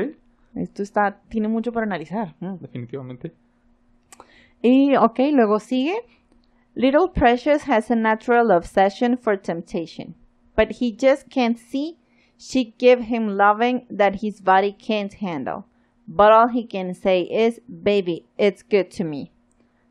Esto 0.54 0.84
está, 0.84 1.22
tiene 1.28 1.48
mucho 1.48 1.72
para 1.72 1.88
analizar. 1.88 2.36
Mm. 2.40 2.58
definitivamente. 2.60 3.34
Y, 4.62 4.96
ok, 4.96 5.20
luego 5.32 5.60
sigue. 5.60 5.96
Little 6.76 7.10
Precious 7.10 7.64
has 7.68 7.92
a 7.92 7.96
natural 7.96 8.52
obsession 8.52 9.18
for 9.18 9.36
temptation, 9.36 10.16
but 10.56 10.80
he 10.80 10.96
just 10.96 11.30
can't 11.30 11.58
see 11.58 11.98
she 12.42 12.74
give 12.80 13.04
him 13.04 13.38
loving 13.38 13.86
that 13.90 14.22
his 14.24 14.42
body 14.42 14.74
can't 14.74 15.14
handle. 15.14 15.66
But 16.08 16.32
all 16.32 16.48
he 16.48 16.66
can 16.66 16.96
say 16.96 17.22
is, 17.22 17.62
baby, 17.68 18.26
it's 18.38 18.64
good 18.64 18.90
to 18.98 19.04
me. 19.04 19.32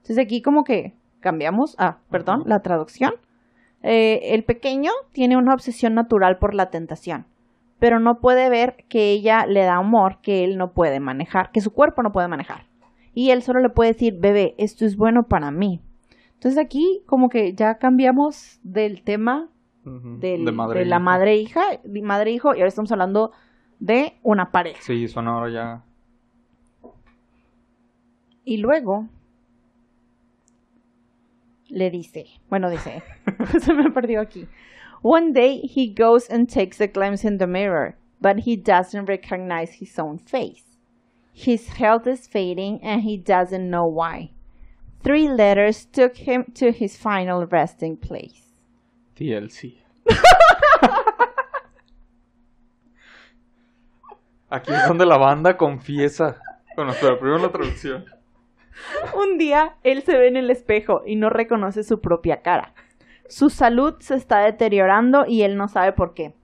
Entonces 0.03 0.19
aquí 0.19 0.43
como 0.43 0.65
que 0.65 0.95
cambiamos, 1.21 1.77
ah, 1.79 1.99
perdón, 2.11 2.43
la 2.47 2.61
traducción. 2.61 3.15
Eh, 3.83 4.35
el 4.35 4.43
pequeño 4.45 4.91
tiene 5.13 5.37
una 5.37 5.55
obsesión 5.55 5.95
natural 5.95 6.39
por 6.39 6.55
la 6.55 6.71
tentación, 6.71 7.27
pero 7.79 8.01
no 8.01 8.21
puede 8.21 8.51
ver 8.51 8.85
que 8.89 9.13
ella 9.13 9.47
le 9.47 9.63
da 9.63 9.77
amor 9.77 10.21
que 10.21 10.45
él 10.45 10.59
no 10.59 10.73
puede 10.73 10.99
manejar, 10.99 11.53
que 11.53 11.61
su 11.61 11.73
cuerpo 11.73 12.03
no 12.03 12.11
puede 12.13 12.29
manejar. 12.29 12.67
Y 13.15 13.31
él 13.31 13.43
solo 13.43 13.61
le 13.61 13.71
puede 13.71 13.93
decir, 13.93 14.15
bebé, 14.19 14.55
esto 14.59 14.85
es 14.85 14.97
bueno 14.97 15.25
para 15.29 15.51
mí. 15.51 15.81
Entonces 16.35 16.59
aquí 16.59 17.03
como 17.07 17.29
que 17.29 17.55
ya 17.55 17.77
cambiamos 17.79 18.61
del 18.63 19.03
tema 19.03 19.49
del- 19.85 20.45
de 20.45 20.53
madre. 20.53 20.83
e 20.83 20.85
la 20.85 20.97
hija. 20.97 21.01
madre-hija, 21.05 21.63
madre-hijo, 22.03 22.55
y 22.55 22.59
ahora 22.59 22.69
estamos 22.69 22.93
hablando 22.93 23.33
de 23.79 24.15
una 24.23 24.51
pareja. 24.53 24.81
Sí, 24.83 25.09
suena 25.09 25.33
ahora 25.33 25.51
ya. 25.51 25.85
Y 28.45 28.57
luego 28.59 29.09
le 31.69 31.91
dice, 31.91 32.27
bueno, 32.49 32.71
dice, 32.71 33.03
se 33.61 33.75
me 33.75 33.91
perdió 33.91 34.21
aquí. 34.21 34.47
One 35.03 35.33
day 35.33 35.63
he 35.75 35.95
goes 35.95 36.31
and 36.31 36.49
takes 36.53 36.81
a 36.83 36.87
glimpse 36.89 37.27
in 37.27 37.39
the 37.39 37.47
mirror, 37.47 37.97
but 38.21 38.39
he 38.47 38.57
doesn't 38.57 39.07
recognize 39.09 39.73
his 39.81 39.99
own 39.99 40.19
face. 40.19 40.70
His 41.43 41.69
health 41.69 42.07
is 42.07 42.29
fading 42.29 42.81
and 42.83 43.01
he 43.01 43.17
doesn't 43.17 43.71
know 43.71 43.87
why. 43.87 44.33
Three 45.03 45.27
letters 45.27 45.87
took 45.87 46.17
him 46.17 46.45
to 46.57 46.71
his 46.71 46.99
final 46.99 47.47
resting 47.47 47.97
place. 47.97 48.53
TLC. 49.17 49.79
Aquí 54.51 54.71
es 54.71 54.87
donde 54.87 55.07
la 55.07 55.17
banda 55.17 55.57
confiesa. 55.57 56.43
Bueno, 56.77 56.93
pero 57.01 57.19
primero 57.19 57.39
la 57.39 57.51
traducción. 57.51 58.05
Un 59.15 59.39
día 59.39 59.77
él 59.83 60.03
se 60.03 60.19
ve 60.19 60.29
en 60.29 60.37
el 60.37 60.51
espejo 60.51 61.03
y 61.07 61.17
no 61.17 61.31
reconoce 61.31 61.85
su 61.85 62.03
propia 62.03 62.43
cara. 62.43 62.75
Su 63.29 63.49
salud 63.49 63.95
se 64.01 64.17
está 64.17 64.41
deteriorando 64.41 65.25
y 65.27 65.41
él 65.41 65.57
no 65.57 65.69
sabe 65.69 65.93
por 65.93 66.13
qué. 66.13 66.35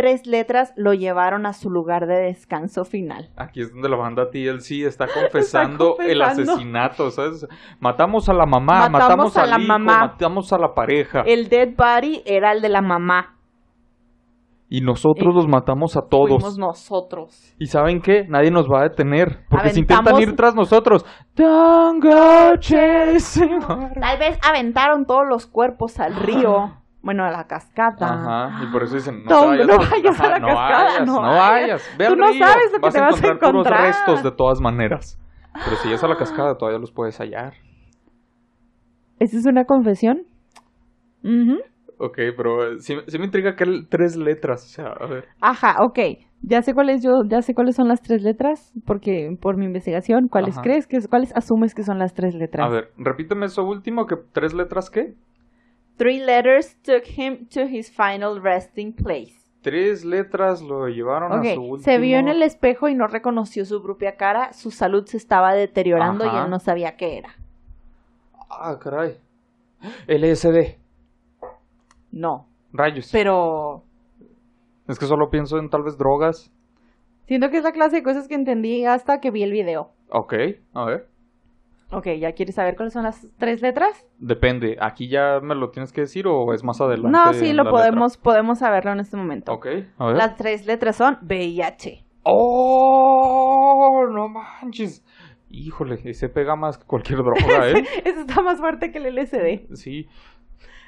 Tres 0.00 0.26
letras 0.26 0.72
lo 0.76 0.94
llevaron 0.94 1.44
a 1.44 1.52
su 1.52 1.68
lugar 1.68 2.06
de 2.06 2.14
descanso 2.22 2.84
final. 2.84 3.28
Aquí 3.36 3.60
es 3.60 3.70
donde 3.70 3.88
la 3.90 3.96
banda 3.98 4.30
TLC 4.30 4.70
está 4.86 5.06
confesando, 5.06 5.96
el 6.00 6.18
confesando. 6.20 6.52
asesinato, 6.52 7.10
¿sabes? 7.10 7.46
Matamos 7.80 8.28
a 8.30 8.32
la 8.32 8.46
mamá, 8.46 8.88
Matamos 8.88 8.92
matamos, 8.92 9.36
a 9.36 9.46
la 9.46 9.58
hijo, 9.58 9.68
mamá. 9.68 9.98
matamos 10.06 10.52
a 10.54 10.58
la 10.58 10.72
pareja. 10.72 11.20
El 11.26 11.48
dead 11.50 11.74
body 11.76 12.22
era 12.24 12.52
el 12.52 12.62
de 12.62 12.70
la 12.70 12.80
mamá. 12.80 13.36
Y 14.72 14.82
nosotros 14.82 15.32
Y 15.34 15.36
los 15.36 15.48
matamos 15.48 15.96
a 15.96 16.02
todos. 16.08 16.28
Fuimos 16.28 16.56
nosotros. 16.56 17.54
¿Y 17.58 17.66
saben 17.66 18.00
qué? 18.00 18.24
Nadie 18.28 18.52
nos 18.52 18.66
va 18.68 18.80
a 18.80 18.82
detener. 18.84 19.40
Porque 19.50 19.70
si 19.70 19.80
Aventamos- 19.80 20.10
intentan 20.12 20.20
ir 20.22 20.36
tras 20.36 20.54
nosotros. 20.54 21.04
Don't 21.34 22.02
go 22.02 22.56
chasing. 22.58 23.58
Tal 24.00 24.18
vez 24.18 24.38
aventaron 24.48 25.04
todos 25.06 25.24
los 25.28 25.46
cuerpos 25.46 25.98
al 26.00 26.14
río. 26.16 26.76
Bueno, 27.02 27.24
a 27.24 27.30
la 27.30 27.46
cascada. 27.46 27.96
Ajá, 28.46 28.62
y 28.62 28.66
por 28.66 28.82
eso 28.82 28.94
dicen, 28.96 29.24
no, 29.24 29.30
No, 29.30 29.40
te 29.40 29.46
vayas, 29.46 29.66
no 29.66 29.78
vayas 29.78 30.20
a 30.20 30.28
la 30.28 30.38
no 30.38 30.46
cascada, 30.48 30.84
vayas, 30.84 31.06
no 31.06 31.22
no 31.22 31.28
vayas. 31.34 31.90
Ve 31.98 32.06
Tú 32.06 32.12
al 32.12 32.18
no 32.18 32.26
río, 32.30 32.46
sabes 32.46 32.72
lo 32.72 32.78
que 32.78 32.82
vas 32.82 32.94
te 32.94 33.00
a 33.00 33.02
vas 33.02 33.22
a 33.22 33.26
encontrar 33.26 33.52
puros 33.52 33.66
restos 33.66 34.22
de 34.22 34.30
todas 34.32 34.60
maneras. 34.60 35.18
Pero 35.64 35.76
si 35.76 35.92
es 35.92 36.04
a 36.04 36.08
la 36.08 36.16
cascada, 36.16 36.56
todavía 36.58 36.78
los 36.78 36.92
puedes 36.92 37.18
hallar. 37.18 37.54
¿Esa 39.18 39.38
es 39.38 39.46
una 39.46 39.64
confesión? 39.64 40.22
Ujú. 41.22 41.58
Ok, 41.98 42.16
pero 42.36 42.72
eh, 42.72 42.80
sí, 42.80 42.96
sí 43.06 43.18
me 43.18 43.26
intriga 43.26 43.56
que 43.56 43.66
tres 43.88 44.16
letras, 44.16 44.64
o 44.64 44.68
sea, 44.68 44.86
a 44.88 45.06
ver. 45.06 45.28
Ajá, 45.40 45.76
ok. 45.82 45.98
Ya 46.42 46.62
sé 46.62 46.72
cuáles 46.72 47.02
yo, 47.02 47.24
ya 47.28 47.42
sé 47.42 47.54
cuáles 47.54 47.76
son 47.76 47.88
las 47.88 48.00
tres 48.00 48.22
letras, 48.22 48.72
porque 48.86 49.36
por 49.40 49.58
mi 49.58 49.66
investigación, 49.66 50.28
¿cuáles 50.28 50.54
Ajá. 50.54 50.62
crees 50.62 50.86
que 50.86 50.98
cuáles 51.08 51.36
asumes 51.36 51.74
que 51.74 51.82
son 51.82 51.98
las 51.98 52.14
tres 52.14 52.34
letras? 52.34 52.66
A 52.66 52.70
ver, 52.70 52.92
repíteme 52.96 53.44
eso 53.46 53.64
último, 53.64 54.06
que 54.06 54.16
tres 54.32 54.54
letras 54.54 54.88
qué? 54.88 55.14
Three 56.00 56.18
letters 56.24 56.76
took 56.82 57.04
him 57.04 57.46
to 57.48 57.66
his 57.66 57.90
final 57.94 58.40
resting 58.40 58.94
place. 58.94 59.34
Tres 59.60 60.02
letras 60.02 60.62
lo 60.62 60.86
llevaron 60.88 61.30
Ok, 61.32 61.44
a 61.44 61.54
su 61.54 61.60
último... 61.62 61.84
se 61.84 61.98
vio 61.98 62.16
en 62.18 62.28
el 62.28 62.42
espejo 62.42 62.88
y 62.88 62.94
no 62.94 63.06
reconoció 63.06 63.66
su 63.66 63.82
propia 63.82 64.16
cara, 64.16 64.54
su 64.54 64.70
salud 64.70 65.04
se 65.04 65.18
estaba 65.18 65.52
deteriorando 65.52 66.24
y 66.24 66.28
Ajá. 66.28 66.44
él 66.44 66.50
no 66.50 66.58
sabía 66.58 66.96
qué 66.96 67.18
era. 67.18 67.34
Ah, 68.48 68.78
caray. 68.82 69.18
LSD. 70.08 70.78
No, 72.12 72.46
Rayos. 72.72 73.10
pero 73.12 73.82
Es 74.88 74.98
que 74.98 75.04
solo 75.04 75.28
pienso 75.28 75.58
en 75.58 75.68
tal 75.68 75.82
vez 75.82 75.98
drogas. 75.98 76.50
siento 77.26 77.50
que 77.50 77.58
es 77.58 77.62
la 77.64 77.72
clase 77.72 77.96
de 77.96 78.02
cosas 78.02 78.26
que 78.26 78.34
entendí 78.36 78.86
hasta 78.86 79.20
que 79.20 79.30
vi 79.30 79.42
el 79.42 79.52
video. 79.52 79.90
Ok, 80.10 80.32
a 80.72 80.84
ver. 80.86 81.09
Ok, 81.92 82.06
¿ya 82.18 82.32
quieres 82.32 82.54
saber 82.54 82.76
cuáles 82.76 82.92
son 82.92 83.02
las 83.02 83.26
tres 83.38 83.62
letras? 83.62 84.06
Depende. 84.18 84.76
¿Aquí 84.80 85.08
ya 85.08 85.40
me 85.42 85.54
lo 85.56 85.70
tienes 85.70 85.92
que 85.92 86.02
decir 86.02 86.26
o 86.28 86.52
es 86.54 86.62
más 86.62 86.80
adelante? 86.80 87.10
No, 87.10 87.32
sí, 87.34 87.52
lo 87.52 87.68
podemos, 87.68 88.16
podemos 88.16 88.60
saberlo 88.60 88.92
en 88.92 89.00
este 89.00 89.16
momento. 89.16 89.52
Ok, 89.52 89.66
a 89.98 90.06
ver. 90.06 90.16
Las 90.16 90.36
tres 90.36 90.66
letras 90.66 90.94
son 90.96 91.18
VIH. 91.22 92.04
¡Oh! 92.22 94.06
No 94.12 94.28
manches. 94.28 95.04
Híjole, 95.48 95.98
ese 96.04 96.28
pega 96.28 96.54
más 96.54 96.78
que 96.78 96.84
cualquier 96.84 97.18
droga, 97.18 97.68
¿eh? 97.70 97.84
Eso 98.04 98.20
está 98.20 98.40
más 98.40 98.58
fuerte 98.60 98.92
que 98.92 98.98
el 98.98 99.14
LSD. 99.16 99.74
Sí. 99.74 100.06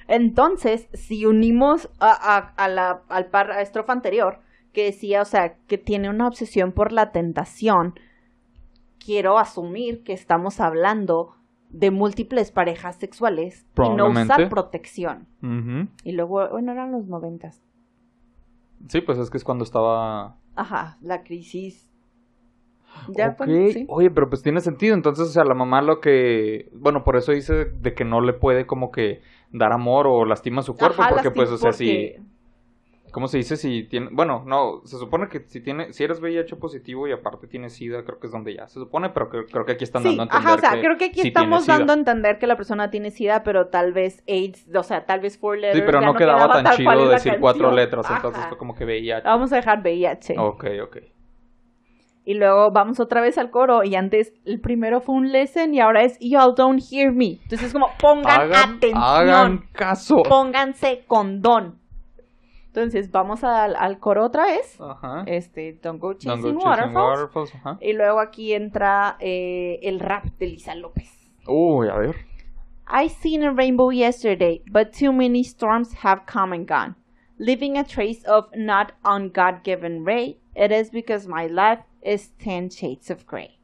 Entonces, 0.08 0.88
si 0.92 1.26
unimos 1.26 1.88
a, 1.98 2.10
a- 2.12 2.54
a 2.56 2.68
la, 2.68 3.02
al 3.08 3.26
par, 3.26 3.50
a 3.50 3.60
estrofa 3.60 3.92
anterior, 3.92 4.38
que 4.72 4.84
decía, 4.84 5.22
o 5.22 5.24
sea, 5.24 5.54
que 5.66 5.78
tiene 5.78 6.08
una 6.10 6.26
obsesión 6.28 6.72
por 6.72 6.92
la 6.92 7.10
tentación, 7.12 7.94
quiero 9.04 9.38
asumir 9.38 10.02
que 10.02 10.12
estamos 10.12 10.60
hablando 10.60 11.34
de 11.70 11.90
múltiples 11.90 12.52
parejas 12.52 12.96
sexuales 12.96 13.66
y 13.76 13.88
no 13.90 14.08
usar 14.08 14.48
protección. 14.48 15.26
Y 16.04 16.12
luego, 16.12 16.48
bueno, 16.50 16.72
eran 16.72 16.92
los 16.92 17.06
noventas. 17.06 17.62
Sí, 18.88 19.00
pues 19.00 19.18
es 19.18 19.30
que 19.30 19.38
es 19.38 19.44
cuando 19.44 19.64
estaba... 19.64 20.36
Ajá, 20.54 20.98
la 21.00 21.22
crisis. 21.22 21.88
Ya, 23.16 23.30
Ok, 23.30 23.38
bueno, 23.38 23.68
sí. 23.70 23.86
Oye, 23.88 24.10
pero 24.10 24.28
pues 24.28 24.42
tiene 24.42 24.60
sentido. 24.60 24.94
Entonces, 24.94 25.28
o 25.28 25.30
sea, 25.30 25.44
la 25.44 25.54
mamá 25.54 25.80
lo 25.80 26.00
que... 26.00 26.68
Bueno, 26.74 27.04
por 27.04 27.16
eso 27.16 27.32
dice 27.32 27.64
de 27.64 27.94
que 27.94 28.04
no 28.04 28.20
le 28.20 28.34
puede 28.34 28.66
como 28.66 28.90
que 28.90 29.22
dar 29.50 29.72
amor 29.72 30.06
o 30.06 30.24
lastima 30.26 30.62
su 30.62 30.74
cuerpo. 30.74 31.00
Ajá, 31.00 31.14
porque 31.14 31.30
pues, 31.30 31.50
o 31.50 31.56
sea, 31.56 31.72
si... 31.72 32.16
¿Cómo 33.12 33.28
se 33.28 33.36
dice? 33.36 33.56
Si 33.56 33.84
tiene... 33.84 34.08
Bueno, 34.10 34.42
no, 34.46 34.80
se 34.84 34.96
supone 34.96 35.28
que 35.28 35.40
si 35.46 35.60
tiene... 35.60 35.92
Si 35.92 36.02
eres 36.02 36.18
VIH 36.20 36.56
positivo 36.56 37.06
y 37.06 37.12
aparte 37.12 37.46
tienes 37.46 37.74
SIDA, 37.74 38.04
creo 38.04 38.18
que 38.18 38.26
es 38.26 38.32
donde 38.32 38.54
ya 38.54 38.66
se 38.68 38.80
supone, 38.80 39.10
pero 39.10 39.28
creo, 39.28 39.44
creo 39.44 39.66
que 39.66 39.72
aquí 39.72 39.84
están 39.84 40.02
Sí, 40.02 40.08
dando 40.16 40.22
a 40.22 40.24
entender 40.24 40.46
ajá, 40.46 40.54
o 40.56 40.58
sea, 40.58 40.70
que 40.72 40.80
creo 40.80 40.96
que 40.96 41.04
aquí 41.04 41.20
sí 41.20 41.28
estamos 41.28 41.66
dando 41.66 41.92
a 41.92 41.96
entender 41.96 42.38
que 42.38 42.46
la 42.46 42.56
persona 42.56 42.90
tiene 42.90 43.10
SIDA, 43.10 43.44
pero 43.44 43.68
tal 43.68 43.92
vez 43.92 44.24
AIDS, 44.26 44.66
o 44.74 44.82
sea, 44.82 45.04
tal 45.04 45.20
vez 45.20 45.38
four 45.38 45.58
letters. 45.58 45.76
Sí, 45.78 45.82
pero 45.84 46.00
no 46.00 46.14
quedaba 46.14 46.62
tan 46.62 46.74
chido 46.74 47.08
decir 47.10 47.36
cuatro 47.38 47.70
letras, 47.70 48.06
entonces 48.10 48.46
fue 48.46 48.56
como 48.56 48.74
que 48.74 48.86
VIH. 48.86 49.22
Vamos 49.24 49.52
a 49.52 49.56
dejar 49.56 49.82
VIH. 49.82 50.36
Ok, 50.38 50.64
ok. 50.82 50.96
Y 52.24 52.34
luego 52.34 52.70
vamos 52.70 53.00
otra 53.00 53.20
vez 53.20 53.36
al 53.36 53.50
coro. 53.50 53.82
Y 53.84 53.94
antes 53.96 54.32
el 54.44 54.60
primero 54.60 55.00
fue 55.00 55.16
un 55.16 55.32
lesson 55.32 55.74
y 55.74 55.80
ahora 55.80 56.02
es 56.02 56.18
Y'all 56.20 56.54
don't 56.56 56.80
hear 56.90 57.12
me. 57.12 57.40
Entonces 57.42 57.64
es 57.64 57.72
como 57.72 57.90
pongan 57.98 58.40
Hagan, 58.42 58.76
atención. 58.76 59.02
hagan 59.02 59.58
caso. 59.72 60.22
Pónganse 60.22 61.04
condón. 61.06 61.81
Entonces 62.74 63.10
vamos 63.10 63.44
al, 63.44 63.76
al 63.76 63.98
coro 63.98 64.24
otra 64.24 64.46
vez. 64.46 64.80
Ajá. 64.80 65.24
Este, 65.26 65.78
Don't 65.82 66.00
Go 66.00 66.14
Don't 66.14 66.20
Chasing 66.22 66.54
go 66.54 66.60
chasing 66.60 66.66
Waterfalls. 66.66 67.18
waterfalls, 67.18 67.54
ajá. 67.54 67.78
Y 67.82 67.92
luego 67.92 68.18
aquí 68.18 68.54
entra 68.54 69.16
eh, 69.20 69.78
el 69.82 70.00
rap 70.00 70.24
de 70.38 70.46
Lisa 70.46 70.74
López. 70.74 71.10
Uy, 71.46 71.88
a 71.88 71.96
ver. 71.96 72.16
I 72.88 73.08
seen 73.08 73.42
a 73.44 73.52
rainbow 73.52 73.90
yesterday, 73.90 74.62
but 74.70 74.90
too 74.92 75.12
many 75.12 75.44
storms 75.44 75.92
have 76.02 76.22
come 76.26 76.54
and 76.54 76.66
gone, 76.66 76.96
leaving 77.38 77.76
a 77.76 77.84
trace 77.84 78.24
of 78.26 78.46
not 78.56 78.92
on 79.04 79.30
God 79.30 79.62
given 79.64 80.04
ray. 80.04 80.38
It 80.54 80.72
is 80.72 80.90
because 80.90 81.28
my 81.28 81.46
life 81.48 81.80
is 82.02 82.32
ten 82.38 82.70
shades 82.70 83.10
of 83.10 83.26
gray. 83.26 83.58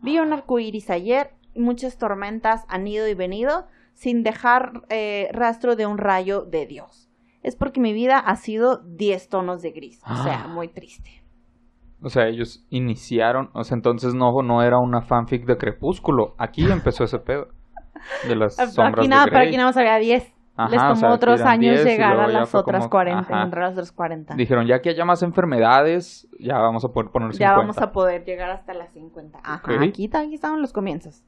Vi 0.00 0.16
un 0.18 0.32
arco 0.32 0.60
iris 0.60 0.90
ayer 0.90 1.32
y 1.54 1.60
muchas 1.60 1.98
tormentas 1.98 2.64
han 2.68 2.86
ido 2.86 3.08
y 3.08 3.14
venido 3.14 3.66
sin 3.94 4.22
dejar 4.22 4.84
eh, 4.90 5.28
rastro 5.32 5.74
de 5.74 5.86
un 5.86 5.98
rayo 5.98 6.42
de 6.42 6.66
Dios. 6.66 7.07
Es 7.48 7.56
porque 7.56 7.80
mi 7.80 7.94
vida 7.94 8.18
ha 8.18 8.36
sido 8.36 8.82
10 8.84 9.28
tonos 9.30 9.62
de 9.62 9.70
gris, 9.70 10.02
o 10.04 10.14
sea, 10.22 10.42
Ah. 10.44 10.48
muy 10.48 10.68
triste. 10.68 11.10
O 12.02 12.10
sea, 12.10 12.26
ellos 12.28 12.64
iniciaron, 12.68 13.48
o 13.54 13.64
sea, 13.64 13.74
entonces 13.74 14.14
no, 14.14 14.30
no 14.42 14.62
era 14.62 14.76
una 14.78 15.00
fanfic 15.00 15.46
de 15.46 15.56
Crepúsculo. 15.56 16.34
Aquí 16.36 16.70
empezó 16.70 17.04
ese 17.04 17.18
pedo. 17.18 17.48
De 18.28 18.36
las 18.36 18.54
sombras 18.74 18.98
Aquí 19.04 19.08
nada, 19.08 19.24
de 19.24 19.30
pero 19.30 19.38
Grey. 19.38 19.48
aquí 19.48 19.56
nada 19.56 19.68
más 19.70 19.76
había 19.78 19.96
10. 19.96 20.32
Ajá, 20.56 20.70
Les 20.70 20.78
o 20.80 20.82
tomó 20.88 20.96
sea, 20.96 21.12
otros 21.12 21.40
años 21.40 21.76
10 21.76 21.86
y 21.86 21.88
llegar 21.88 22.20
a 22.20 22.28
las 22.28 22.54
otras 22.54 22.80
como- 22.82 22.90
40, 22.90 23.20
ajá. 23.20 23.36
encontrar 23.38 23.64
las 23.64 23.72
otras 23.72 23.92
40. 23.92 24.34
Dijeron, 24.34 24.66
ya 24.66 24.80
que 24.80 24.90
haya 24.90 25.04
más 25.04 25.22
enfermedades, 25.22 26.28
ya 26.38 26.58
vamos 26.58 26.84
a 26.84 26.88
poder 26.88 27.10
poner 27.10 27.32
50. 27.32 27.38
Ya 27.38 27.56
vamos 27.56 27.78
a 27.78 27.90
poder 27.92 28.24
llegar 28.24 28.50
hasta 28.50 28.74
las 28.74 28.92
50. 28.92 29.38
Ajá, 29.42 29.62
aquí, 29.82 30.10
aquí 30.12 30.34
estaban 30.34 30.60
los 30.60 30.72
comienzos. 30.72 31.24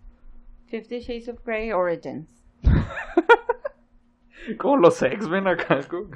Fifty 0.67 1.01
Shades 1.01 1.29
of 1.31 1.43
Grey 1.47 1.73
Origins. 1.73 2.45
Como 4.59 4.77
los 4.79 5.03
X-Men 5.03 5.47
acá. 5.47 5.81
como 5.89 6.11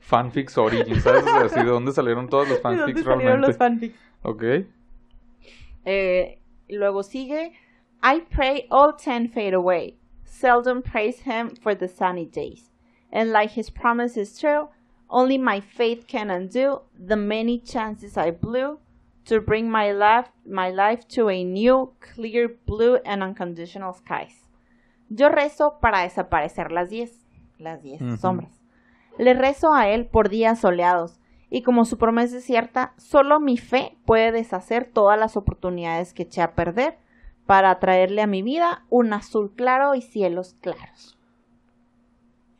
Fanfics 0.00 0.56
Origins, 0.56 1.02
¿sabes? 1.02 1.24
O 1.24 1.26
sea, 1.26 1.40
así, 1.42 1.58
¿de 1.60 1.66
dónde 1.66 1.92
salieron 1.92 2.28
todos 2.28 2.48
los 2.48 2.58
¿De 2.58 2.62
dónde 2.62 2.78
fanfics 2.78 3.04
salieron 3.04 3.20
realmente? 3.20 3.48
los 3.48 3.56
fanfics? 3.56 3.98
Ok. 4.22 4.42
Eh, 5.84 6.40
luego 6.68 7.02
sigue 7.02 7.52
I 8.02 8.20
pray 8.20 8.66
all 8.70 8.92
ten 8.96 9.28
fade 9.28 9.54
away. 9.54 9.98
Seldom 10.24 10.82
praise 10.82 11.20
him 11.20 11.50
for 11.56 11.74
the 11.74 11.88
sunny 11.88 12.26
days. 12.26 12.70
And 13.12 13.32
like 13.32 13.52
his 13.52 13.70
promise 13.70 14.16
is 14.16 14.38
true, 14.38 14.68
only 15.08 15.38
my 15.38 15.60
faith 15.60 16.06
can 16.06 16.30
undo 16.30 16.82
the 16.98 17.16
many 17.16 17.58
chances 17.58 18.16
I 18.16 18.30
blew 18.32 18.78
to 19.24 19.40
bring 19.40 19.70
my 19.70 19.92
life, 19.92 20.28
my 20.44 20.70
life 20.70 21.06
to 21.08 21.28
a 21.28 21.42
new, 21.42 21.92
clear 22.00 22.48
blue 22.66 22.96
and 23.04 23.22
unconditional 23.22 23.92
skies. 23.92 24.45
Yo 25.08 25.28
rezo 25.28 25.78
para 25.80 26.00
desaparecer 26.02 26.72
las 26.72 26.90
diez, 26.90 27.26
las 27.58 27.82
diez 27.82 28.02
Ujú. 28.02 28.16
sombras. 28.16 28.60
Le 29.18 29.34
rezo 29.34 29.72
a 29.72 29.88
él 29.88 30.06
por 30.06 30.28
días 30.28 30.60
soleados, 30.60 31.20
y 31.48 31.62
como 31.62 31.84
su 31.84 31.96
promesa 31.96 32.38
es 32.38 32.44
cierta, 32.44 32.92
solo 32.96 33.40
mi 33.40 33.56
fe 33.56 33.96
puede 34.04 34.32
deshacer 34.32 34.84
todas 34.84 35.18
las 35.18 35.36
oportunidades 35.36 36.12
que 36.12 36.24
eché 36.24 36.42
a 36.42 36.54
perder 36.54 36.98
para 37.46 37.78
traerle 37.78 38.22
a 38.22 38.26
mi 38.26 38.42
vida 38.42 38.84
un 38.90 39.12
azul 39.12 39.52
claro 39.54 39.94
y 39.94 40.02
cielos 40.02 40.56
claros. 40.60 41.16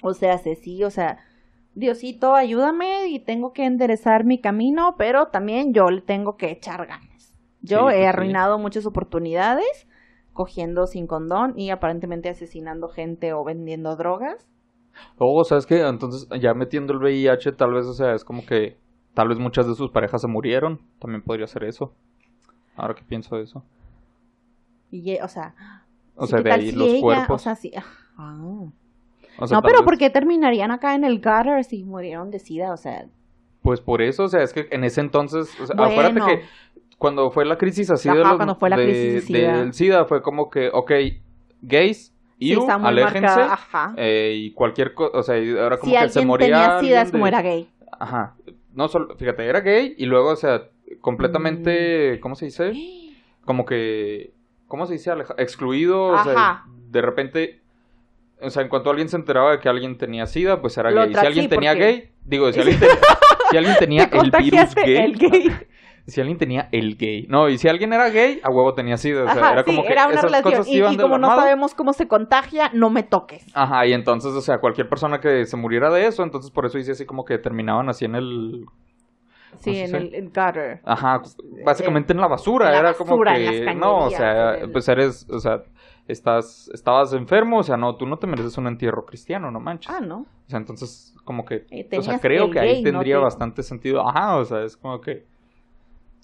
O 0.03 0.15
sea, 0.15 0.39
sí, 0.39 0.85
o 0.85 0.91
sea, 0.91 1.19
Diosito, 1.75 2.35
ayúdame 2.35 3.09
y 3.09 3.19
tengo 3.19 3.53
que 3.53 3.67
enderezar 3.67 4.25
mi 4.25 4.41
camino, 4.41 4.95
pero 4.97 5.27
también 5.27 5.75
yo 5.75 5.91
le 5.91 6.01
tengo 6.01 6.39
que 6.39 6.51
echar 6.51 6.87
ganas. 6.87 7.35
Yo 7.61 7.79
Sí, 7.79 7.85
pues 7.85 7.97
he 7.97 8.01
sí. 8.01 8.05
arruinado 8.07 8.59
muchas 8.59 8.87
oportunidades 8.87 9.86
cogiendo 10.37 10.87
sin 10.87 11.09
condón 11.09 11.55
y 11.59 11.71
aparentemente 11.71 12.29
asesinando 12.29 12.89
gente 12.89 13.33
o 13.33 13.43
vendiendo 13.43 13.97
drogas. 13.97 14.47
O, 15.19 15.43
¿sabes 15.45 15.67
qué? 15.67 15.81
Entonces, 15.81 16.29
ya 16.41 16.55
metiendo 16.55 16.93
el 16.93 17.01
VIH, 17.01 17.53
tal 17.53 17.73
vez, 17.73 17.87
o 17.87 17.93
sea, 17.95 18.15
es 18.15 18.25
como 18.25 18.47
que 18.47 18.77
tal 19.15 19.29
vez 19.29 19.39
muchas 19.39 19.67
de 19.67 19.75
sus 19.75 19.91
parejas 19.91 20.21
se 20.23 20.29
murieron. 20.29 20.81
También 21.01 21.23
podría 21.23 21.47
ser 21.49 21.65
eso. 21.65 21.93
Ahora 22.77 22.95
que 22.95 23.03
pienso 23.03 23.37
de 23.37 23.43
eso. 23.43 23.65
Y, 24.91 25.11
eh, 25.11 25.21
o 25.23 25.29
sea, 25.29 25.55
O 26.15 26.27
sí, 26.27 26.31
sea, 26.31 26.39
¿qué 26.43 26.45
de 26.45 26.53
ahí 26.55 26.71
si 26.71 26.77
los 26.77 26.89
ella- 26.89 27.01
cuerpos. 27.01 27.41
O 27.43 27.45
sea, 27.45 27.55
sí. 27.57 27.73
ah. 28.17 28.37
O 29.39 29.47
sea, 29.47 29.57
no, 29.59 29.63
pero 29.63 29.79
vez- 29.81 29.85
¿por 29.85 29.99
qué 29.99 30.09
terminarían 30.11 30.71
acá 30.71 30.95
en 30.95 31.05
el 31.05 31.17
gutter 31.19 31.63
si 31.65 31.85
murieron 31.85 32.31
de 32.31 32.39
sida? 32.39 32.73
O 32.73 32.77
sea, 32.77 33.07
Pues 33.63 33.81
por 33.81 34.01
eso, 34.01 34.25
o 34.25 34.29
sea, 34.29 34.43
es 34.43 34.53
que 34.53 34.69
en 34.71 34.85
ese 34.85 35.01
entonces, 35.01 35.49
o 35.61 35.67
sea, 35.67 35.75
Bueno. 35.77 35.93
acuérdate 35.93 36.21
que 36.41 36.47
cuando 36.99 37.31
fue 37.31 37.45
la 37.45 37.57
crisis 37.59 37.91
así 37.91 38.09
de 38.09 38.21
Ajá, 38.21 38.29
los- 38.31 38.37
cuando 38.37 38.57
fue 38.57 38.71
la 38.71 38.77
de- 38.77 38.85
crisis 38.85 39.13
de 39.15 39.21
SIDA. 39.23 39.59
del 39.59 39.73
SIDA, 39.75 40.05
fue 40.07 40.23
como 40.23 40.49
que, 40.51 40.71
ok, 40.73 40.93
gays, 41.63 42.13
sí 42.39 42.53
está 42.53 42.79
muy 42.79 42.89
aléjense. 42.89 43.27
Ajá. 43.41 43.95
eh, 43.97 44.35
y 44.37 44.51
cualquier 44.53 44.95
cosa, 44.95 45.19
o 45.19 45.23
sea, 45.23 45.39
y 45.39 45.57
ahora 45.57 45.79
como 45.79 45.93
si 45.93 45.99
que 45.99 46.09
se 46.09 46.25
moría 46.25 46.47
tenía 46.47 46.81
sida 46.81 47.03
es 47.03 47.11
como 47.13 47.25
de- 47.25 47.29
era 47.29 47.43
gay. 47.43 47.69
Ajá, 47.99 48.35
no 48.75 48.89
solo, 48.89 49.17
fíjate, 49.17 49.45
era 49.47 49.61
gay 49.61 49.95
y 49.97 50.07
luego, 50.07 50.31
o 50.31 50.37
sea, 50.37 50.65
Mm. 50.87 51.01
completamente, 51.01 52.21
¿cómo 52.21 52.35
se 52.35 52.47
dice? 52.47 52.73
Como 53.45 53.65
que, 53.65 54.33
¿cómo 54.67 54.87
se 54.87 54.95
dice? 54.95 55.11
Aleja- 55.13 55.37
excluido, 55.39 56.03
o 56.09 56.25
sea, 56.25 56.33
Ajá. 56.33 56.65
de 56.91 57.01
repente... 57.01 57.61
O 58.41 58.51
sea, 58.51 58.63
en 58.63 58.69
cuanto 58.69 58.91
alguien 58.91 59.09
se 59.09 59.17
enteraba 59.17 59.53
de 59.53 59.61
que 59.61 59.69
alguien 59.69 59.97
tenía 59.97 60.27
SIDA, 60.27 60.61
pues 60.61 60.77
era 60.77 60.91
Lo 60.91 61.03
gay. 61.03 61.15
Si 61.15 61.27
alguien 61.27 61.45
sí, 61.45 61.49
tenía 61.49 61.71
porque- 61.71 61.85
gay, 61.87 62.11
digo, 62.25 62.53
si 62.53 62.61
alguien, 62.61 62.81
te- 62.81 62.89
si 63.51 63.57
alguien 63.57 63.77
tenía 63.79 64.11
Te 64.11 64.19
el 64.19 64.31
virus 64.33 64.75
gay, 64.75 64.97
el 64.97 65.17
gay. 65.17 65.53
si 66.07 66.21
alguien 66.21 66.39
tenía 66.39 66.69
el 66.73 66.97
gay. 66.97 67.27
No, 67.29 67.49
y 67.49 67.59
si 67.59 67.69
alguien 67.69 67.93
era 67.93 68.09
gay, 68.11 68.41
a 68.43 68.51
huevo 68.51 68.75
tenía 68.75 68.97
SIDA. 68.97 69.25
O 69.25 69.33
sea, 69.33 69.43
Ajá, 69.43 69.53
era 69.55 69.65
como 69.65 69.83
que 69.83 69.93
era 69.93 70.05
una 70.07 70.13
esas 70.15 70.25
relación. 70.25 70.53
cosas 70.53 70.69
Y, 70.69 70.77
iban 70.79 70.95
y 70.95 70.97
como 70.99 71.19
no 71.19 71.27
sabemos 71.35 71.75
cómo 71.75 71.93
se 71.93 72.07
contagia, 72.09 72.71
no 72.75 72.91
me 72.91 73.03
toques. 73.03 73.45
Ajá, 73.55 73.87
y 73.87 73.93
entonces, 73.93 74.33
o 74.33 74.41
sea, 74.41 74.59
cualquier 74.59 74.89
persona 74.89 75.21
que 75.21 75.45
se 75.47 75.57
muriera 75.57 75.91
de 75.91 76.07
eso, 76.07 76.23
entonces 76.23 76.51
por 76.51 76.65
eso 76.67 76.79
hice 76.79 76.93
así 76.93 77.07
como 77.07 77.25
que 77.25 77.39
terminaban 77.39 77.89
así 77.89 78.05
en 78.05 78.15
el... 78.15 78.67
Sí, 79.59 79.75
sé 79.75 79.85
en 79.85 79.95
el 80.15 80.25
gutter. 80.29 80.81
Ajá, 80.85 81.23
básicamente 81.65 82.13
en 82.13 82.21
la 82.21 82.27
basura. 82.29 82.67
en 82.67 82.73
la 82.73 82.79
era 82.79 82.95
como 82.95 83.13
basura, 83.13 83.37
en 83.39 83.65
que... 83.65 83.75
no, 83.75 83.99
o 84.01 84.11
sea, 84.11 84.55
el- 84.57 84.71
pues 84.71 84.87
eres, 84.89 85.27
o 85.31 85.39
sea, 85.41 85.63
estás, 86.07 86.71
estabas 86.75 87.13
enfermo, 87.15 87.59
o 87.59 87.63
sea, 87.63 87.77
no, 87.79 87.97
tú 87.97 88.07
no 88.07 88.19
te 88.19 88.27
mereces 88.27 88.59
un 88.59 88.67
entierro 88.67 89.07
cristiano, 89.07 89.51
no 89.51 89.59
manches. 89.59 89.91
Ah, 89.95 90.01
no. 90.01 90.19
O 90.19 90.51
sea, 90.51 90.59
entonces, 90.59 91.15
como 91.25 91.45
que, 91.47 91.65
Eh, 91.71 91.89
o 91.97 92.03
sea, 92.03 92.19
creo 92.19 92.51
que 92.51 92.61
ahí 92.61 92.69
gay, 92.75 92.83
no 92.83 92.91
tendría 92.91 93.17
te- 93.17 93.23
bastante 93.23 93.63
sentido. 93.63 94.07
Ajá, 94.07 94.37
o 94.37 94.45
sea, 94.45 94.63
es 94.63 94.77
como 94.77 95.01
que... 95.01 95.25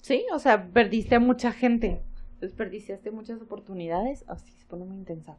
Sí, 0.03 0.25
o 0.33 0.39
sea, 0.39 0.67
perdiste 0.67 1.15
a 1.15 1.19
mucha 1.21 1.53
gente. 1.53 2.03
Desperdiciaste 2.41 3.09
muchas 3.09 3.41
oportunidades. 3.41 4.25
Así 4.27 4.51
se 4.51 4.65
pone 4.65 4.83
muy 4.83 4.97
intensa. 4.97 5.37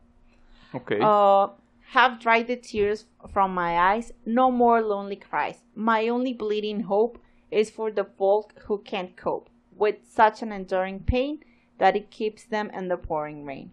Ok. 0.73 0.93
Uh, 0.93 1.53
have 1.93 2.19
dried 2.19 2.47
the 2.47 2.57
tears 2.57 3.07
from 3.29 3.55
my 3.55 3.77
eyes, 3.77 4.15
no 4.25 4.51
more 4.51 4.81
lonely 4.81 5.19
cries. 5.19 5.63
My 5.75 6.09
only 6.09 6.33
bleeding 6.33 6.85
hope 6.85 7.19
is 7.51 7.71
for 7.71 7.93
the 7.93 8.05
folk 8.05 8.55
who 8.67 8.83
can't 8.83 9.15
cope 9.21 9.51
with 9.77 9.97
such 10.03 10.43
an 10.43 10.51
enduring 10.51 11.01
pain 11.01 11.45
that 11.77 11.95
it 11.95 12.09
keeps 12.09 12.49
them 12.49 12.71
in 12.73 12.89
the 12.89 12.97
pouring 12.97 13.45
rain. 13.45 13.71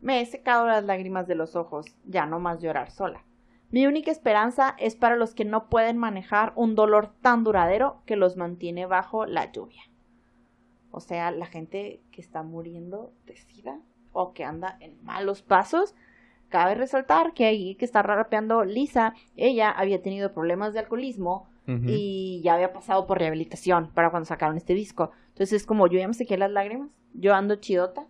Me 0.00 0.20
he 0.20 0.26
secado 0.26 0.66
las 0.66 0.82
lágrimas 0.82 1.28
de 1.28 1.36
los 1.36 1.54
ojos, 1.54 1.86
ya 2.06 2.26
no 2.26 2.40
más 2.40 2.60
llorar 2.60 2.90
sola. 2.90 3.22
Mi 3.70 3.86
única 3.86 4.10
esperanza 4.10 4.74
es 4.80 4.96
para 4.96 5.14
los 5.14 5.32
que 5.32 5.44
no 5.44 5.68
pueden 5.68 5.96
manejar 5.96 6.52
un 6.56 6.74
dolor 6.74 7.12
tan 7.22 7.44
duradero 7.44 8.02
que 8.04 8.16
los 8.16 8.36
mantiene 8.36 8.86
bajo 8.86 9.26
la 9.26 9.52
lluvia. 9.52 9.82
O 10.94 11.00
sea, 11.00 11.32
la 11.32 11.46
gente 11.46 12.00
que 12.12 12.20
está 12.20 12.44
muriendo 12.44 13.12
de 13.26 13.36
sida 13.36 13.80
o 14.12 14.32
que 14.32 14.44
anda 14.44 14.76
en 14.78 15.02
malos 15.02 15.42
pasos. 15.42 15.96
Cabe 16.48 16.76
resaltar 16.76 17.34
que 17.34 17.46
ahí 17.46 17.74
que 17.74 17.84
está 17.84 18.00
rapeando 18.02 18.64
Lisa, 18.64 19.12
ella 19.36 19.72
había 19.72 20.00
tenido 20.02 20.32
problemas 20.32 20.72
de 20.72 20.78
alcoholismo 20.78 21.48
y 21.66 22.42
ya 22.44 22.54
había 22.54 22.74
pasado 22.74 23.06
por 23.06 23.18
rehabilitación 23.18 23.90
para 23.92 24.10
cuando 24.10 24.26
sacaron 24.26 24.56
este 24.56 24.74
disco. 24.74 25.10
Entonces 25.28 25.62
es 25.62 25.66
como 25.66 25.86
yo 25.88 25.98
ya 25.98 26.06
me 26.06 26.14
sequé 26.14 26.36
las 26.36 26.50
lágrimas, 26.50 26.90
yo 27.14 27.34
ando 27.34 27.56
chidota, 27.56 28.06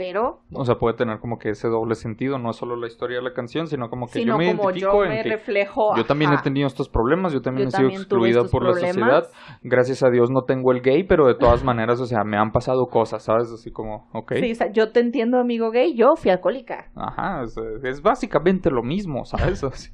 pero 0.00 0.40
O 0.54 0.64
sea, 0.64 0.76
puede 0.76 0.96
tener 0.96 1.18
como 1.18 1.38
que 1.38 1.50
ese 1.50 1.68
doble 1.68 1.94
sentido, 1.94 2.38
no 2.38 2.54
solo 2.54 2.74
la 2.74 2.86
historia 2.86 3.18
de 3.18 3.22
la 3.22 3.34
canción, 3.34 3.66
sino 3.66 3.90
como 3.90 4.06
que 4.06 4.14
sino 4.20 4.32
yo 4.32 4.38
me 4.38 4.46
como 4.46 4.70
identifico 4.70 5.02
yo 5.04 5.08
me 5.10 5.16
en 5.18 5.22
que 5.24 5.28
reflejo. 5.28 5.94
yo 5.94 6.06
también 6.06 6.32
he 6.32 6.38
tenido 6.38 6.66
estos 6.66 6.88
problemas, 6.88 7.34
yo 7.34 7.42
también 7.42 7.68
Yo 7.68 7.76
he 7.76 7.80
sido 7.82 7.88
excluida 7.90 8.44
por 8.44 8.64
la 8.64 8.72
sociedad. 8.72 9.28
Gracias 9.62 10.02
a 10.02 10.08
Dios 10.08 10.30
no 10.30 10.44
tengo 10.44 10.72
el 10.72 10.80
gay, 10.80 11.04
pero 11.04 11.26
de 11.26 11.34
todas 11.34 11.62
maneras, 11.62 12.00
o 12.00 12.06
sea, 12.06 12.24
me 12.24 12.38
han 12.38 12.50
pasado 12.50 12.86
cosas, 12.86 13.22
¿sabes? 13.24 13.52
Así 13.52 13.70
como, 13.70 14.08
ok. 14.14 14.32
Sí, 14.40 14.52
o 14.52 14.54
sea, 14.54 14.72
yo 14.72 14.90
te 14.90 15.00
entiendo, 15.00 15.38
amigo 15.38 15.70
gay, 15.70 15.94
yo 15.94 16.16
fui 16.16 16.30
alcohólica. 16.30 16.90
Ajá, 16.94 17.42
es, 17.42 17.54
es 17.84 18.00
básicamente 18.00 18.70
lo 18.70 18.82
mismo, 18.82 19.26
¿sabes? 19.26 19.62
Así, 19.64 19.90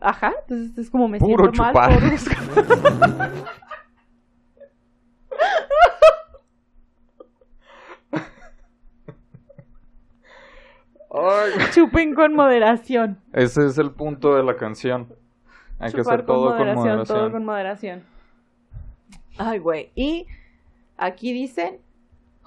Ajá, 0.00 0.32
entonces 0.48 0.78
es 0.78 0.90
como 0.90 1.08
me 1.08 1.18
Puro 1.18 1.44
siento 1.50 1.52
chupar. 1.52 1.90
mal 1.90 2.00
por- 2.00 2.08
Chupen 11.74 12.14
con 12.14 12.34
moderación. 12.34 13.20
ese 13.32 13.66
es 13.66 13.76
el 13.78 13.90
punto 13.90 14.34
de 14.34 14.42
la 14.42 14.56
canción. 14.56 15.14
Hay 15.78 15.90
que 15.90 15.98
Chupar 15.98 16.14
hacer 16.14 16.26
todo 16.26 16.56
con 16.56 16.74
moderación. 16.74 17.06
Todo 17.06 17.32
con 17.32 17.44
moderación. 17.44 18.02
Ay, 19.36 19.58
güey. 19.58 19.90
Y 19.94 20.26
aquí 20.96 21.32
dicen, 21.32 21.80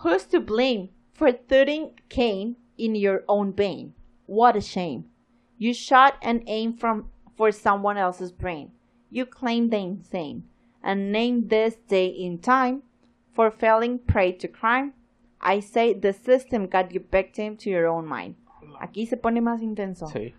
Who's 0.03 0.27
to 0.29 0.39
blame 0.39 0.89
for 1.13 1.31
throwing 1.31 1.91
Cain 2.09 2.55
in 2.77 2.95
your 2.95 3.23
own 3.27 3.53
vein? 3.53 3.93
What 4.25 4.55
a 4.55 4.61
shame. 4.61 5.05
You 5.57 5.73
shot 5.73 6.15
and 6.21 6.43
aimed 6.47 6.79
from 6.79 7.09
for 7.37 7.51
someone 7.51 7.97
else's 7.97 8.31
brain. 8.31 8.71
You 9.09 9.25
claimed 9.25 9.71
the 9.71 9.77
insane 9.77 10.43
and 10.83 11.11
named 11.11 11.49
this 11.49 11.75
day 11.87 12.07
in 12.07 12.39
time 12.39 12.83
for 13.33 13.51
falling 13.51 13.99
prey 13.99 14.31
to 14.33 14.47
crime. 14.47 14.93
I 15.39 15.59
say 15.59 15.93
the 15.93 16.13
system 16.13 16.67
got 16.67 16.91
you 16.93 17.03
victim 17.11 17.57
to 17.57 17.69
your 17.69 17.87
own 17.87 18.07
mind. 18.07 18.35
Aquí 18.81 19.05
se 19.05 19.17
pone 19.17 19.41
más 19.41 19.61
intenso. 19.61 20.07
Sí. 20.07 20.33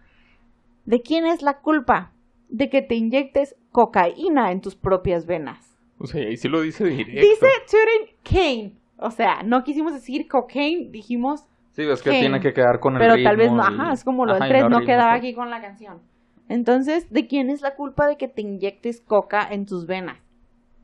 ¿De 0.84 1.02
quién 1.02 1.26
es 1.26 1.42
la 1.42 1.58
culpa? 1.60 2.12
De 2.48 2.68
que 2.70 2.82
te 2.82 2.94
inyectes 2.94 3.56
cocaína 3.72 4.52
en 4.52 4.60
tus 4.60 4.76
propias 4.76 5.26
venas. 5.26 5.76
O 5.98 6.06
sea, 6.06 6.22
ahí 6.26 6.36
sí 6.36 6.48
lo 6.48 6.60
dice 6.60 6.84
directo. 6.84 7.12
Dice 7.20 7.46
Turing 7.70 8.16
Kane. 8.22 8.72
O 8.98 9.10
sea, 9.10 9.42
no 9.42 9.64
quisimos 9.64 9.92
decir 9.92 10.28
cocaine, 10.28 10.90
dijimos, 10.90 11.46
Sí, 11.72 11.82
es 11.82 12.02
que 12.02 12.10
Kane. 12.10 12.20
tiene 12.20 12.40
que 12.40 12.52
quedar 12.54 12.80
con 12.80 12.94
el 12.94 13.00
pero 13.00 13.14
ritmo. 13.14 13.28
tal 13.28 13.36
vez 13.36 13.52
no. 13.52 13.62
y- 13.62 13.74
Ajá, 13.80 13.92
es 13.92 14.04
como 14.04 14.24
lo 14.24 14.32
del 14.34 14.42
Ajá, 14.42 14.48
y 14.48 14.52
3, 14.52 14.62
no 14.70 14.78
ritmo, 14.78 14.86
quedaba 14.86 15.10
pues. 15.12 15.18
aquí 15.18 15.34
con 15.34 15.50
la 15.50 15.60
canción. 15.60 16.00
Entonces, 16.48 17.10
¿de 17.10 17.26
quién 17.26 17.50
es 17.50 17.60
la 17.60 17.74
culpa 17.74 18.06
de 18.06 18.16
que 18.16 18.28
te 18.28 18.40
inyectes 18.42 19.00
coca 19.00 19.46
en 19.50 19.66
tus 19.66 19.86
venas? 19.86 20.18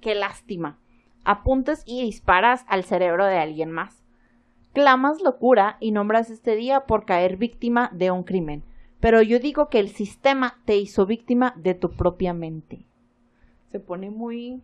Qué 0.01 0.15
lástima. 0.15 0.79
Apuntas 1.25 1.85
y 1.87 2.03
disparas 2.03 2.65
al 2.69 2.83
cerebro 2.85 3.25
de 3.27 3.39
alguien 3.39 3.71
más. 3.71 4.02
Clamas 4.73 5.21
locura 5.23 5.77
y 5.81 5.91
nombras 5.93 6.31
este 6.31 6.57
día 6.57 6.87
por 6.87 7.05
caer 7.05 7.37
víctima 7.37 7.91
de 7.93 8.11
un 8.11 8.23
crimen. 8.23 8.65
Pero 9.01 9.21
yo 9.21 9.39
digo 9.39 9.69
que 9.69 9.81
el 9.81 9.89
sistema 9.89 10.59
te 10.65 10.77
hizo 10.77 11.07
víctima 11.07 11.55
de 11.57 11.75
tu 11.75 11.91
propia 11.91 12.33
mente. 12.33 12.87
Se 13.71 13.81
pone 13.81 14.11
muy... 14.11 14.63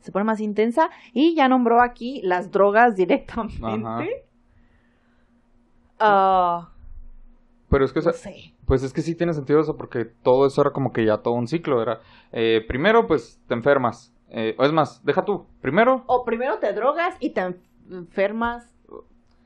Se 0.00 0.12
pone 0.12 0.24
más 0.24 0.40
intensa 0.40 0.90
y 1.12 1.34
ya 1.34 1.48
nombró 1.48 1.80
aquí 1.80 2.20
las 2.22 2.50
drogas 2.52 2.94
directamente. 2.96 4.24
Ah, 5.98 6.70
Pero 7.70 7.84
es 7.84 7.92
que, 7.92 8.00
no 8.00 8.12
sé. 8.12 8.54
pues 8.66 8.82
es 8.82 8.92
que 8.92 9.02
sí 9.02 9.14
tiene 9.14 9.32
sentido 9.34 9.60
eso 9.60 9.76
porque 9.76 10.04
todo 10.04 10.46
eso 10.46 10.60
era 10.60 10.70
como 10.70 10.92
que 10.92 11.04
ya 11.04 11.18
todo 11.18 11.34
un 11.34 11.48
ciclo. 11.48 11.82
Era, 11.82 12.00
eh, 12.32 12.64
primero, 12.68 13.06
pues 13.06 13.40
te 13.48 13.54
enfermas. 13.54 14.12
Eh, 14.28 14.54
o 14.58 14.64
es 14.64 14.72
más, 14.72 15.04
deja 15.04 15.24
tú. 15.24 15.46
Primero, 15.60 16.04
O 16.06 16.24
primero 16.24 16.58
te 16.58 16.72
drogas 16.72 17.16
y 17.20 17.30
te 17.30 17.54
enfermas. 17.90 18.72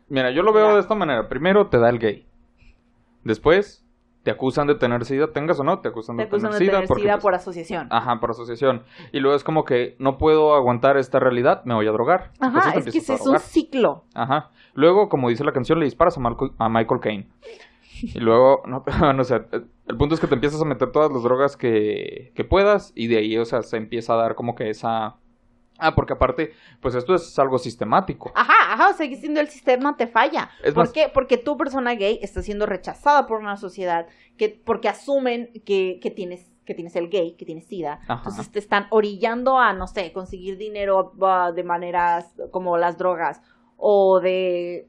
mira, 0.09 0.31
yo 0.31 0.43
lo 0.43 0.53
veo 0.53 0.75
de 0.75 0.81
esta 0.81 0.95
manera. 0.95 1.29
Primero 1.29 1.69
te 1.69 1.79
da 1.79 1.89
el 1.91 1.99
gay. 1.99 2.27
Después 3.25 3.85
te 4.23 4.31
acusan 4.31 4.67
de 4.67 4.75
tener 4.75 5.05
sida, 5.07 5.33
tengas 5.33 5.59
o 5.61 5.65
no, 5.65 5.81
te 5.81 5.89
acusan 5.89 6.17
Te 6.19 6.25
de 6.25 6.29
tener 6.31 6.51
de 6.53 6.59
sida. 6.59 6.73
tener 6.73 6.89
porque, 6.89 7.03
sida 7.03 7.13
pues, 7.15 7.23
por 7.23 7.35
asociación. 7.35 7.89
Ajá, 7.91 8.21
por 8.21 8.31
asociación. 8.31 8.83
Y 9.13 9.21
luego 9.21 9.35
es 9.37 9.45
como 9.45 9.65
que 9.65 9.97
no 9.99 10.19
puedo 10.19 10.55
aguantar 10.55 10.97
esta 10.99 11.19
realidad, 11.19 11.65
me 11.65 11.75
voy 11.75 11.87
a 11.87 11.93
drogar. 11.93 12.33
Ajá, 12.39 12.71
es 12.79 12.85
que 12.85 12.99
ese 12.99 13.15
es 13.15 13.27
un 13.27 13.39
ciclo. 13.39 14.05
Ajá. 14.15 14.51
Luego, 14.75 15.09
como 15.09 15.29
dice 15.31 15.43
la 15.45 15.53
canción, 15.53 15.79
le 15.79 15.87
disparas 15.87 16.19
a, 16.19 16.21
Malco- 16.21 16.55
a 16.59 16.69
Michael 16.69 17.01
Caine. 17.01 17.29
Y 18.03 18.19
luego, 18.21 18.63
no, 18.67 18.83
no 19.15 19.25
sé, 19.25 19.43
el 19.87 19.97
punto 19.97 20.15
es 20.15 20.21
que 20.21 20.27
te 20.27 20.35
empiezas 20.35 20.61
a 20.61 20.65
meter 20.67 20.91
todas 20.93 21.11
las 21.13 21.23
drogas 21.23 21.57
que, 21.57 22.33
que 22.35 22.45
puedas 22.45 22.93
y 22.95 23.07
de 23.09 23.19
ahí, 23.19 23.37
o 23.39 23.45
sea, 23.47 23.63
se 23.63 23.77
empieza 23.79 24.15
a 24.15 24.17
dar 24.17 24.35
como 24.35 24.55
que 24.55 24.69
esa... 24.71 25.17
Ah, 25.81 25.95
porque 25.95 26.13
aparte, 26.13 26.53
pues 26.81 26.95
esto 26.95 27.15
es 27.15 27.39
algo 27.39 27.59
sistemático. 27.59 28.33
Ajá, 28.35 28.73
ajá, 28.75 28.91
o 28.91 28.93
sea, 28.95 29.07
siendo 29.17 29.41
el 29.41 29.49
sistema 29.49 29.97
te 29.97 30.07
falla. 30.07 30.51
Es 30.63 30.75
¿Por 30.75 30.85
más- 30.85 30.93
qué? 30.93 31.11
Porque 31.13 31.39
tu 31.39 31.57
persona 31.57 31.95
gay 31.95 32.19
está 32.23 32.43
siendo 32.43 32.67
rechazada 32.67 33.27
por 33.27 33.41
una 33.41 33.57
sociedad 33.57 34.07
que 34.37 34.49
porque 34.65 34.89
asumen 34.89 35.51
que, 35.65 35.99
que 36.03 36.11
tienes 36.11 36.51
que 36.65 36.75
tienes 36.75 36.95
el 36.95 37.09
gay, 37.09 37.33
que 37.33 37.45
tienes 37.45 37.67
sida. 37.67 37.99
Ajá. 38.05 38.15
Entonces 38.19 38.53
te 38.53 38.61
están 38.61 38.87
orillando 38.91 39.59
a, 39.59 39.73
no 39.73 39.89
sé, 39.89 40.13
conseguir 40.13 40.57
dinero 40.57 41.13
de 41.55 41.65
maneras 41.65 42.33
como 42.53 42.77
las 42.77 42.97
drogas 42.97 43.43
o 43.77 44.21
de 44.21 44.87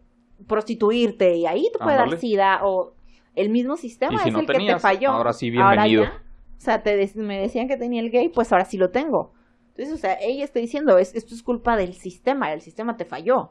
prostituirte 0.48 1.36
y 1.36 1.46
ahí 1.46 1.70
te 1.72 1.80
puede 1.80 1.98
dar 1.98 2.20
sida 2.20 2.60
o 2.64 2.94
el 3.36 3.50
mismo 3.50 3.78
sistema 3.78 4.22
si 4.22 4.30
es 4.30 4.34
no 4.34 4.42
el 4.42 4.46
que 4.46 4.54
te 4.54 4.80
falló. 4.80 5.12
ahora 5.12 5.34
sí, 5.34 5.48
Ahora 5.58 5.84
bienvenido. 5.86 6.04
ya, 6.04 6.22
o 6.58 6.60
sea, 6.60 6.84
te 6.84 7.12
me 7.16 7.40
decían 7.40 7.68
que 7.68 7.78
tenía 7.78 8.02
el 8.02 8.12
gay, 8.12 8.30
pues 8.30 8.52
ahora 8.52 8.66
sí 8.66 8.78
lo 8.78 8.92
tengo. 8.92 9.34
Entonces, 9.82 9.98
o 9.98 10.02
sea, 10.02 10.18
ella 10.22 10.44
está 10.44 10.60
diciendo, 10.60 10.98
es, 11.00 11.16
esto 11.16 11.34
es 11.34 11.42
culpa 11.42 11.76
del 11.76 11.94
sistema, 11.94 12.54
el 12.54 12.62
sistema 12.62 12.98
te 12.98 13.06
falló. 13.06 13.50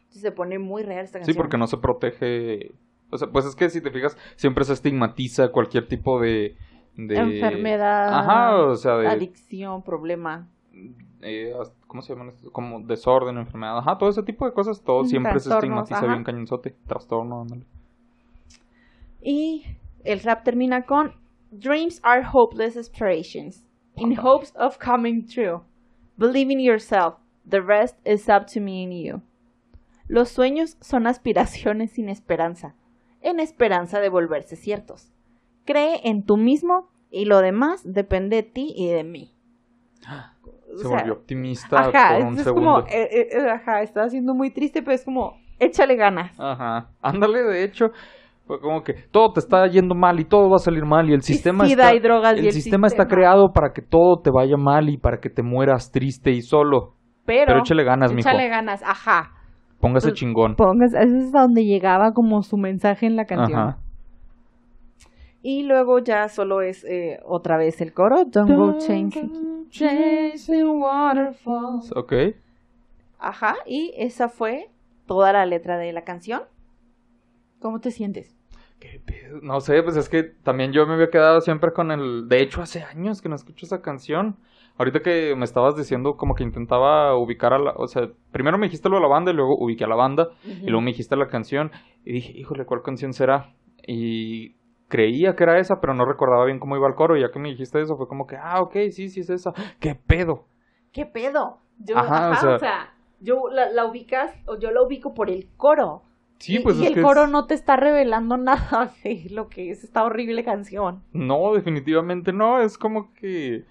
Entonces 0.00 0.20
se 0.22 0.32
pone 0.32 0.58
muy 0.58 0.82
real 0.82 1.04
esta 1.04 1.18
Sí, 1.18 1.20
canción. 1.24 1.36
porque 1.38 1.56
no 1.56 1.66
se 1.66 1.78
protege... 1.78 2.72
O 3.10 3.16
sea, 3.16 3.28
pues 3.28 3.46
es 3.46 3.56
que 3.56 3.70
si 3.70 3.80
te 3.80 3.90
fijas, 3.90 4.18
siempre 4.36 4.64
se 4.64 4.74
estigmatiza 4.74 5.48
cualquier 5.50 5.88
tipo 5.88 6.20
de... 6.20 6.56
de... 6.96 7.16
Enfermedad, 7.16 8.12
Ajá, 8.18 8.56
o 8.56 8.76
sea, 8.76 8.96
de... 8.98 9.08
adicción, 9.08 9.82
problema. 9.82 10.46
eh, 11.22 11.54
¿Cómo 11.86 12.02
se 12.02 12.12
llaman 12.12 12.28
estos? 12.28 12.50
Como 12.52 12.80
desorden, 12.80 13.38
enfermedad. 13.38 13.78
Ajá, 13.78 13.96
todo 13.96 14.10
ese 14.10 14.22
tipo 14.22 14.44
de 14.44 14.52
cosas, 14.52 14.82
todo 14.82 15.02
Mm, 15.04 15.06
siempre 15.06 15.40
se 15.40 15.48
estigmatiza 15.54 15.98
ajá. 16.00 16.06
bien 16.08 16.22
cañonzote. 16.22 16.76
Trastorno, 16.86 17.40
ándale. 17.40 17.64
Y 19.22 19.64
el 20.04 20.20
rap 20.20 20.44
termina 20.44 20.84
con 20.86 21.14
Dreams 21.50 22.00
are 22.04 22.22
hopeless 22.32 22.76
aspirations, 22.76 23.66
in 24.00 24.16
hopes 24.16 24.52
of 24.56 24.78
coming 24.78 25.26
true. 25.26 25.62
Believe 26.16 26.50
in 26.50 26.60
yourself, 26.60 27.14
the 27.48 27.60
rest 27.60 27.96
is 28.04 28.28
up 28.28 28.46
to 28.54 28.60
me 28.60 28.82
and 28.84 28.92
you. 28.92 29.22
Los 30.08 30.30
sueños 30.30 30.76
son 30.80 31.06
aspiraciones 31.06 31.92
sin 31.92 32.08
esperanza, 32.08 32.74
en 33.20 33.38
esperanza 33.40 34.00
de 34.00 34.08
volverse 34.08 34.56
ciertos. 34.56 35.12
Cree 35.64 36.00
en 36.04 36.24
tú 36.24 36.36
mismo 36.36 36.88
y 37.10 37.26
lo 37.26 37.40
demás 37.40 37.82
depende 37.84 38.36
de 38.36 38.42
ti 38.42 38.72
y 38.76 38.88
de 38.88 39.04
mí. 39.04 39.36
O 40.72 40.76
Se 40.78 40.82
sea, 40.88 40.98
volvió 40.98 41.12
optimista 41.14 41.80
Ajá, 41.80 42.16
por 42.16 42.26
un 42.26 42.38
es 42.38 42.44
segundo. 42.44 42.74
como, 42.74 42.86
eh, 42.88 43.08
eh, 43.10 43.28
eh, 43.32 43.50
ajá, 43.50 43.82
estaba 43.82 44.08
siendo 44.08 44.34
muy 44.34 44.50
triste, 44.50 44.82
pero 44.82 44.94
es 44.94 45.04
como, 45.04 45.38
échale 45.58 45.96
ganas. 45.96 46.32
Ajá. 46.38 46.90
Ándale, 47.02 47.42
de 47.42 47.64
hecho, 47.64 47.92
fue 48.50 48.58
como 48.58 48.82
que 48.82 48.94
todo 49.12 49.32
te 49.32 49.38
está 49.38 49.64
yendo 49.68 49.94
mal 49.94 50.18
y 50.18 50.24
todo 50.24 50.50
va 50.50 50.56
a 50.56 50.58
salir 50.58 50.84
mal 50.84 51.08
y 51.08 51.12
el 51.12 51.22
sistema 51.22 51.66
sida 51.66 51.84
está 51.84 51.94
y 51.94 52.00
drogas 52.00 52.36
y 52.36 52.46
el, 52.46 52.52
sistema 52.52 52.88
está 52.88 53.06
creado 53.06 53.52
para 53.52 53.72
que 53.72 53.80
todo 53.80 54.20
te 54.20 54.32
vaya 54.32 54.56
mal 54.56 54.88
y 54.88 54.98
para 54.98 55.20
que 55.20 55.30
te 55.30 55.44
mueras 55.44 55.92
triste 55.92 56.32
y 56.32 56.42
solo. 56.42 56.94
Pero, 57.24 57.44
Pero 57.46 57.60
échale 57.60 57.84
ganas, 57.84 58.12
mijo. 58.12 58.28
échale 58.28 58.48
ganas, 58.48 58.82
ajá. 58.82 59.34
Póngase 59.80 60.08
Pues, 60.08 60.18
chingón. 60.18 60.56
Pongas, 60.56 60.94
eso 60.94 61.16
es 61.16 61.32
a 61.32 61.42
donde 61.42 61.64
llegaba 61.64 62.10
como 62.10 62.42
su 62.42 62.56
mensaje 62.56 63.06
en 63.06 63.14
la 63.14 63.24
canción. 63.24 63.60
Ajá. 63.60 63.78
Y 65.42 65.62
luego 65.62 66.00
ya 66.00 66.28
solo 66.28 66.60
es 66.60 66.84
eh, 66.84 67.20
otra 67.24 67.56
vez 67.56 67.80
el 67.80 67.92
coro, 67.92 68.24
Don't 68.24 68.50
go 68.50 68.78
chasing 69.70 70.66
waterfalls. 70.80 71.92
Ok. 71.94 72.14
Ajá, 73.20 73.54
y 73.64 73.92
esa 73.96 74.28
fue 74.28 74.70
toda 75.06 75.32
la 75.32 75.46
letra 75.46 75.78
de 75.78 75.92
la 75.92 76.02
canción. 76.02 76.42
¿Cómo 77.60 77.78
te 77.78 77.92
sientes? 77.92 78.39
¿Qué 78.80 79.00
pedo? 79.04 79.38
No 79.42 79.60
sé, 79.60 79.82
pues 79.82 79.96
es 79.96 80.08
que 80.08 80.22
también 80.24 80.72
yo 80.72 80.86
me 80.86 80.94
había 80.94 81.10
quedado 81.10 81.40
siempre 81.42 81.72
con 81.72 81.90
el... 81.92 82.28
De 82.28 82.40
hecho, 82.40 82.62
hace 82.62 82.82
años 82.82 83.20
que 83.22 83.28
no 83.28 83.34
escucho 83.36 83.66
esa 83.66 83.82
canción. 83.82 84.38
Ahorita 84.78 85.00
que 85.00 85.34
me 85.36 85.44
estabas 85.44 85.76
diciendo 85.76 86.16
como 86.16 86.34
que 86.34 86.42
intentaba 86.44 87.14
ubicar 87.16 87.52
a 87.52 87.58
la... 87.58 87.72
O 87.76 87.86
sea, 87.86 88.08
primero 88.32 88.56
me 88.56 88.66
dijiste 88.66 88.88
lo 88.88 88.96
de 88.96 89.02
la 89.02 89.08
banda 89.08 89.32
y 89.32 89.34
luego 89.34 89.56
ubiqué 89.58 89.84
a 89.84 89.88
la 89.88 89.96
banda. 89.96 90.28
Y 90.44 90.64
luego 90.66 90.80
me 90.80 90.92
dijiste 90.92 91.14
la 91.16 91.28
canción 91.28 91.70
y 92.04 92.14
dije, 92.14 92.32
híjole, 92.32 92.64
¿cuál 92.64 92.80
canción 92.82 93.12
será? 93.12 93.54
Y 93.86 94.56
creía 94.88 95.36
que 95.36 95.42
era 95.44 95.58
esa, 95.58 95.80
pero 95.80 95.92
no 95.92 96.06
recordaba 96.06 96.46
bien 96.46 96.58
cómo 96.58 96.76
iba 96.76 96.88
el 96.88 96.94
coro. 96.94 97.18
Y 97.18 97.20
ya 97.20 97.30
que 97.30 97.38
me 97.38 97.50
dijiste 97.50 97.82
eso, 97.82 97.96
fue 97.98 98.08
como 98.08 98.26
que, 98.26 98.36
ah, 98.36 98.62
ok, 98.62 98.72
sí, 98.90 99.10
sí 99.10 99.20
es 99.20 99.28
esa. 99.28 99.52
¿Qué 99.78 99.94
pedo? 99.94 100.46
¿Qué 100.92 101.04
pedo? 101.04 101.58
Yo, 101.78 101.98
Ajá, 101.98 102.30
ajá, 102.30 102.30
o 102.30 102.32
o 102.32 102.36
sea- 102.36 102.58
sea, 102.58 102.94
yo 103.20 103.50
la, 103.50 103.68
la 103.70 103.84
ubicas, 103.84 104.34
o 104.46 104.58
yo 104.58 104.70
la 104.70 104.80
ubico 104.82 105.12
por 105.12 105.28
el 105.28 105.48
coro. 105.58 106.02
Sí, 106.40 106.56
y, 106.56 106.58
pues 106.60 106.80
y 106.80 106.86
el 106.86 106.94
que 106.94 107.02
coro 107.02 107.24
es- 107.24 107.30
no 107.30 107.46
te 107.46 107.54
está 107.54 107.76
revelando 107.76 108.36
nada 108.50 108.92
de 109.04 109.26
lo 109.30 109.48
que 109.48 109.70
es 109.70 109.84
esta 109.84 110.02
horrible 110.04 110.42
canción. 110.44 111.02
No, 111.12 111.54
definitivamente 111.54 112.32
no. 112.32 112.60
Es 112.60 112.76
como 112.78 113.12
que... 113.14 113.64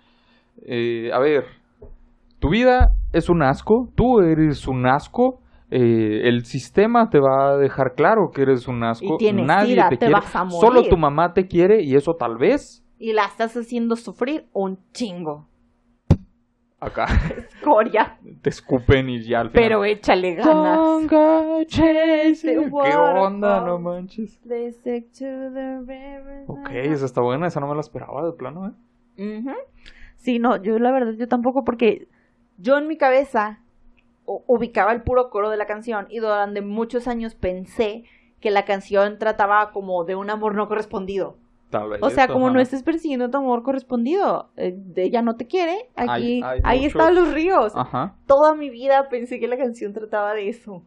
eh, 0.65 1.12
a 1.13 1.19
ver, 1.19 1.45
tu 2.39 2.49
vida 2.49 2.91
es 3.13 3.29
un 3.29 3.41
asco, 3.43 3.89
tú 3.95 4.19
eres 4.21 4.67
un 4.67 4.86
asco. 4.86 5.41
eh, 5.71 6.21
el 6.23 6.45
sistema 6.45 7.10
te 7.10 7.19
va 7.19 7.51
a 7.51 7.58
dejar 7.58 7.93
claro 7.95 8.32
que 8.32 8.41
eres 8.43 8.67
un 8.67 8.84
asco. 8.84 9.15
Y 9.15 9.17
tienes 9.17 9.45
Nadie 9.47 9.73
sida, 9.75 9.89
te, 9.89 9.97
te 9.97 10.05
quiere. 10.05 10.21
vas 10.21 10.36
a 10.36 10.43
Solo 10.45 10.82
morir. 10.82 10.89
tu 10.91 10.97
mamá 10.97 11.34
te 11.34 11.47
quiere 11.47 11.82
y 11.84 11.95
eso 11.95 12.15
tal 12.15 12.38
vez 12.38 12.84
Y 12.99 13.13
la 13.13 13.25
estás 13.25 13.55
haciendo 13.58 13.95
sufrir 13.95 14.47
un 14.53 14.79
chingo. 14.93 15.47
Acá 16.80 17.08
Coria. 17.63 18.18
te 18.42 18.50
escupen 18.50 19.10
y 19.10 19.22
ya 19.24 19.42
al 19.42 19.50
final. 19.50 19.63
Pero 19.63 19.84
échale 19.86 20.36
ganas. 20.36 20.78
Chasing- 21.68 22.72
¿Qué 22.84 22.96
onda? 22.96 23.62
No 23.62 23.80
manches. 23.80 24.39
Ok, 26.48 26.70
esa 26.72 27.06
está 27.06 27.22
buena, 27.22 27.48
esa 27.48 27.60
no 27.60 27.68
me 27.68 27.76
la 27.76 27.82
esperaba 27.82 28.26
de 28.26 28.32
plano, 28.34 28.68
¿eh? 29.18 29.38
Ujú. 29.39 29.54
Sí, 30.15 30.39
no, 30.39 30.62
yo 30.62 30.80
la 30.80 30.92
verdad, 30.92 31.13
yo 31.13 31.28
tampoco, 31.28 31.63
porque 31.63 32.08
yo 32.58 32.78
en 32.78 32.88
mi 32.88 32.98
cabeza 32.98 33.60
ubicaba 34.26 34.92
el 34.94 35.02
puro 35.02 35.30
coro 35.30 35.50
de 35.50 35.58
la 35.58 35.65
canción 35.65 36.06
y 36.10 36.20
durante 36.20 36.62
muchos 36.62 37.08
años 37.08 37.36
pensé 37.36 38.04
que 38.39 38.52
la 38.52 38.63
canción 38.63 39.18
trataba 39.18 39.72
como 39.72 40.04
de 40.06 40.15
un 40.15 40.30
amor 40.30 40.56
no 40.56 40.68
correspondido. 40.68 41.38
Tal 41.69 41.89
vez. 41.89 41.99
O 42.01 42.10
sea, 42.10 42.27
como 42.27 42.45
ajá. 42.47 42.53
no 42.55 42.60
estés 42.62 42.82
persiguiendo 42.84 43.29
tu 43.29 43.38
amor 43.38 43.62
correspondido, 43.63 44.49
eh, 44.58 44.75
ella 44.95 45.21
no 45.21 45.36
te 45.36 45.45
quiere, 45.45 45.89
aquí, 45.95 46.41
Hay- 46.41 46.41
hay 46.43 46.60
ahí 46.63 46.77
muchos- 46.82 46.95
están 47.01 47.15
los 47.15 47.34
ríos. 47.34 47.73
Ajá. 47.75 48.15
Toda 48.25 48.55
mi 48.55 48.69
vida 48.69 49.08
pensé 49.10 49.39
que 49.39 49.47
la 49.47 49.58
canción 49.58 49.93
trataba 49.93 50.34
de 50.34 50.49
eso. 50.49 50.82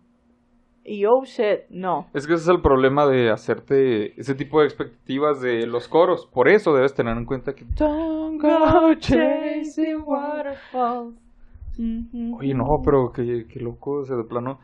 Y 0.85 1.05
oh 1.07 1.23
shit, 1.25 1.61
no. 1.71 2.09
Es 2.13 2.27
que 2.27 2.35
ese 2.35 2.43
es 2.43 2.49
el 2.49 2.61
problema 2.61 3.07
de 3.07 3.31
hacerte 3.31 4.19
ese 4.21 4.35
tipo 4.35 4.59
de 4.61 4.67
expectativas 4.67 5.41
de 5.41 5.65
los 5.69 5.87
coros. 5.87 6.27
Por 6.27 6.49
eso 6.49 6.75
debes 6.75 6.93
tener 6.95 7.17
en 7.17 7.25
cuenta 7.25 7.53
que. 7.55 7.65
Don't 7.77 8.43
go 8.43 8.93
chasing 8.99 10.03
waterfalls. 10.05 11.15
Oye, 11.79 12.55
no, 12.55 12.65
pero 12.85 13.13
qué, 13.15 13.47
qué 13.49 13.61
loco, 13.61 14.01
o 14.01 14.05
sea, 14.05 14.17
de 14.17 14.25
plano. 14.25 14.59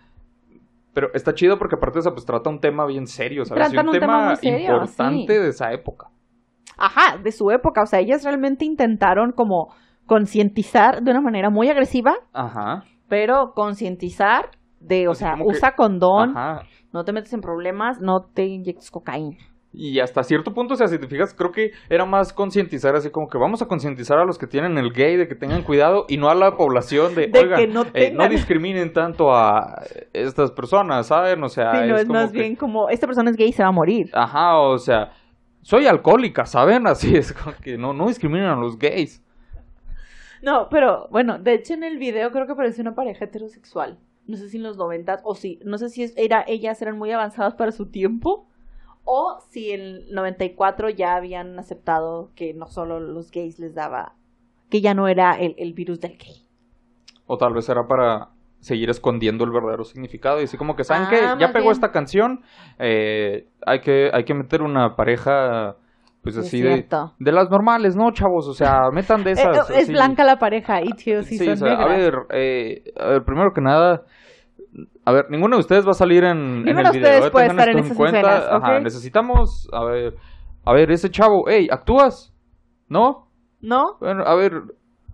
Pero 0.98 1.14
está 1.14 1.32
chido 1.32 1.58
porque 1.58 1.76
aparte, 1.76 2.00
o 2.00 2.02
sea, 2.02 2.10
pues 2.10 2.26
trata 2.26 2.50
un 2.50 2.58
tema 2.58 2.84
bien 2.84 3.06
serio, 3.06 3.44
¿sabes? 3.44 3.68
Un 3.72 3.92
tema 3.92 4.26
muy 4.26 4.36
serio, 4.36 4.58
importante 4.74 5.32
sí. 5.32 5.38
de 5.40 5.48
esa 5.50 5.70
época. 5.72 6.08
Ajá, 6.76 7.18
de 7.22 7.30
su 7.30 7.52
época. 7.52 7.82
O 7.82 7.86
sea, 7.86 8.00
ellas 8.00 8.24
realmente 8.24 8.64
intentaron 8.64 9.30
como 9.30 9.72
concientizar 10.06 11.00
de 11.04 11.12
una 11.12 11.20
manera 11.20 11.50
muy 11.50 11.68
agresiva, 11.68 12.14
Ajá. 12.32 12.82
pero 13.08 13.52
concientizar 13.54 14.46
de, 14.80 15.06
o 15.06 15.12
Así 15.12 15.20
sea, 15.22 15.34
que- 15.36 15.44
usa 15.44 15.76
condón, 15.76 16.36
Ajá. 16.36 16.62
no 16.92 17.04
te 17.04 17.12
metes 17.12 17.32
en 17.32 17.42
problemas, 17.42 18.00
no 18.00 18.22
te 18.34 18.46
inyectes 18.46 18.90
cocaína. 18.90 19.36
Y 19.72 20.00
hasta 20.00 20.24
cierto 20.24 20.54
punto, 20.54 20.74
o 20.74 20.76
sea, 20.78 20.88
si 20.88 20.98
te 20.98 21.06
fijas, 21.06 21.34
creo 21.34 21.52
que 21.52 21.72
era 21.90 22.06
más 22.06 22.32
concientizar, 22.32 22.96
así 22.96 23.10
como 23.10 23.28
que 23.28 23.36
vamos 23.36 23.60
a 23.60 23.66
concientizar 23.66 24.18
a 24.18 24.24
los 24.24 24.38
que 24.38 24.46
tienen 24.46 24.78
el 24.78 24.92
gay 24.92 25.16
de 25.16 25.28
que 25.28 25.34
tengan 25.34 25.62
cuidado 25.62 26.06
y 26.08 26.16
no 26.16 26.30
a 26.30 26.34
la 26.34 26.56
población 26.56 27.14
de, 27.14 27.26
De 27.28 27.38
oigan, 27.38 27.58
que 27.60 27.66
no 27.66 27.82
eh, 27.82 27.84
no 27.84 27.92
tengan". 27.92 28.30
discriminen 28.30 28.92
tanto 28.94 29.34
a 29.34 29.82
estas 30.14 30.50
personas, 30.52 31.06
¿saben? 31.08 31.44
O 31.44 31.48
sea, 31.50 31.82
Sí, 31.82 31.88
no, 31.88 31.96
es 31.98 32.06
como 32.06 32.18
más 32.20 32.32
que- 32.32 32.38
bien 32.40 32.56
como, 32.56 32.88
esta 32.88 33.06
persona 33.06 33.28
es 33.30 33.36
gay 33.36 33.48
y 33.48 33.52
se 33.52 33.62
va 33.62 33.68
a 33.68 33.72
morir. 33.72 34.10
Ajá, 34.14 34.56
o 34.58 34.78
sea, 34.78 35.12
soy 35.60 35.86
alcohólica, 35.86 36.46
¿saben? 36.46 36.86
Así 36.86 37.14
es 37.14 37.34
como 37.34 37.54
que 37.62 37.76
no, 37.76 37.92
no 37.92 38.08
discriminen 38.08 38.46
a 38.48 38.56
los 38.56 38.78
gays. 38.78 39.22
No, 40.42 40.68
pero 40.70 41.08
bueno, 41.10 41.38
de 41.38 41.54
hecho 41.54 41.74
en 41.74 41.84
el 41.84 41.98
video 41.98 42.30
creo 42.30 42.46
que 42.46 42.54
parecía 42.54 42.82
una 42.82 42.94
pareja 42.94 43.26
heterosexual. 43.26 43.98
No 44.26 44.36
sé 44.36 44.48
si 44.48 44.56
en 44.56 44.62
los 44.62 44.76
90 44.78 45.20
o 45.24 45.34
si, 45.34 45.58
no 45.64 45.78
sé 45.78 45.88
si 45.90 46.04
es- 46.04 46.14
era, 46.16 46.42
ellas 46.46 46.80
eran 46.80 46.96
muy 46.98 47.10
avanzadas 47.10 47.54
para 47.54 47.70
su 47.72 47.86
tiempo 47.86 48.47
o 49.10 49.38
si 49.48 49.70
en 49.70 49.80
el 49.80 50.06
94 50.12 50.90
ya 50.90 51.16
habían 51.16 51.58
aceptado 51.58 52.28
que 52.36 52.52
no 52.52 52.66
solo 52.66 53.00
los 53.00 53.30
gays 53.30 53.58
les 53.58 53.74
daba, 53.74 54.12
que 54.70 54.82
ya 54.82 54.92
no 54.92 55.08
era 55.08 55.32
el, 55.38 55.54
el 55.56 55.72
virus 55.72 55.98
del 56.00 56.18
gay. 56.18 56.42
O 57.26 57.38
tal 57.38 57.54
vez 57.54 57.66
era 57.70 57.86
para 57.88 58.28
seguir 58.60 58.90
escondiendo 58.90 59.44
el 59.44 59.50
verdadero 59.50 59.84
significado. 59.84 60.40
Y 60.40 60.44
así 60.44 60.56
como 60.58 60.74
que, 60.76 60.84
¿saben 60.84 61.04
Ah, 61.06 61.10
qué? 61.10 61.20
Ya 61.40 61.52
pegó 61.52 61.66
bien. 61.66 61.72
esta 61.72 61.90
canción, 61.90 62.40
eh, 62.78 63.46
hay, 63.64 63.80
que, 63.80 64.10
hay 64.12 64.24
que 64.24 64.34
meter 64.34 64.60
una 64.62 64.94
pareja, 64.96 65.76
pues 66.22 66.36
Es 66.36 66.46
así 66.48 66.60
de, 66.60 66.86
de 67.18 67.32
las 67.32 67.48
normales, 67.50 67.96
¿no, 67.96 68.10
chavos? 68.12 68.46
O 68.48 68.52
sea, 68.52 68.90
metan 68.92 69.24
de 69.24 69.30
Eh, 69.32 69.34
esas. 69.34 69.70
es 69.70 69.84
así. 69.84 69.92
blanca 69.92 70.24
la 70.24 70.36
pareja 70.38 70.82
y 70.82 70.90
tío, 70.90 71.22
sí, 71.22 71.38
Sí, 71.38 71.44
son 71.46 71.54
o 71.54 71.56
sea, 71.56 71.72
a 71.72 71.88
negras. 71.88 71.98
ver, 71.98 72.14
eh, 72.34 72.82
a 72.98 73.06
ver, 73.08 73.24
primero 73.24 73.50
que 73.54 73.60
nada, 73.62 74.02
a 75.08 75.12
ver, 75.12 75.26
ninguno 75.30 75.56
de 75.56 75.60
ustedes 75.60 75.86
va 75.86 75.92
a 75.92 75.94
salir 75.94 76.24
en, 76.24 76.36
en 76.38 76.64
Ninguno 76.64 76.80
el 76.88 76.92
de 76.92 76.98
video. 76.98 77.08
ustedes 77.10 77.26
eh, 77.26 77.30
puede 77.30 77.46
estar 77.46 77.68
en 77.68 77.78
esas 77.78 77.96
cuenta. 77.96 78.18
escenas, 78.20 78.48
Ajá, 78.52 78.80
necesitamos, 78.80 79.68
a 79.72 79.84
ver, 79.84 80.14
a 80.64 80.72
ver, 80.72 80.90
ese 80.90 81.10
chavo, 81.10 81.44
hey, 81.48 81.68
¿actúas? 81.70 82.34
¿No? 82.88 83.28
¿No? 83.60 83.96
Bueno, 84.00 84.22
a 84.24 84.34
ver, 84.34 84.52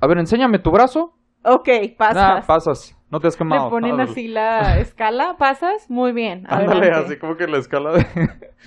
a 0.01 0.07
ver, 0.07 0.19
enséñame 0.19 0.59
tu 0.59 0.71
brazo. 0.71 1.13
Ok, 1.47 1.69
pasas. 1.99 2.17
Nah, 2.17 2.47
pasas, 2.47 2.97
no 3.11 3.21
te 3.21 3.27
has 3.29 3.35
Le 3.35 3.39
quemado. 3.39 3.69
ponen 3.69 3.93
Órale. 3.95 4.11
así 4.11 4.29
la 4.29 4.79
escala, 4.81 5.37
pasas, 5.39 5.91
muy 5.91 6.13
bien. 6.13 6.45
Ándale, 6.49 6.91
así 6.91 7.19
como 7.19 7.37
que 7.37 7.47
la 7.47 7.59
escala 7.59 7.93
de, 7.93 8.07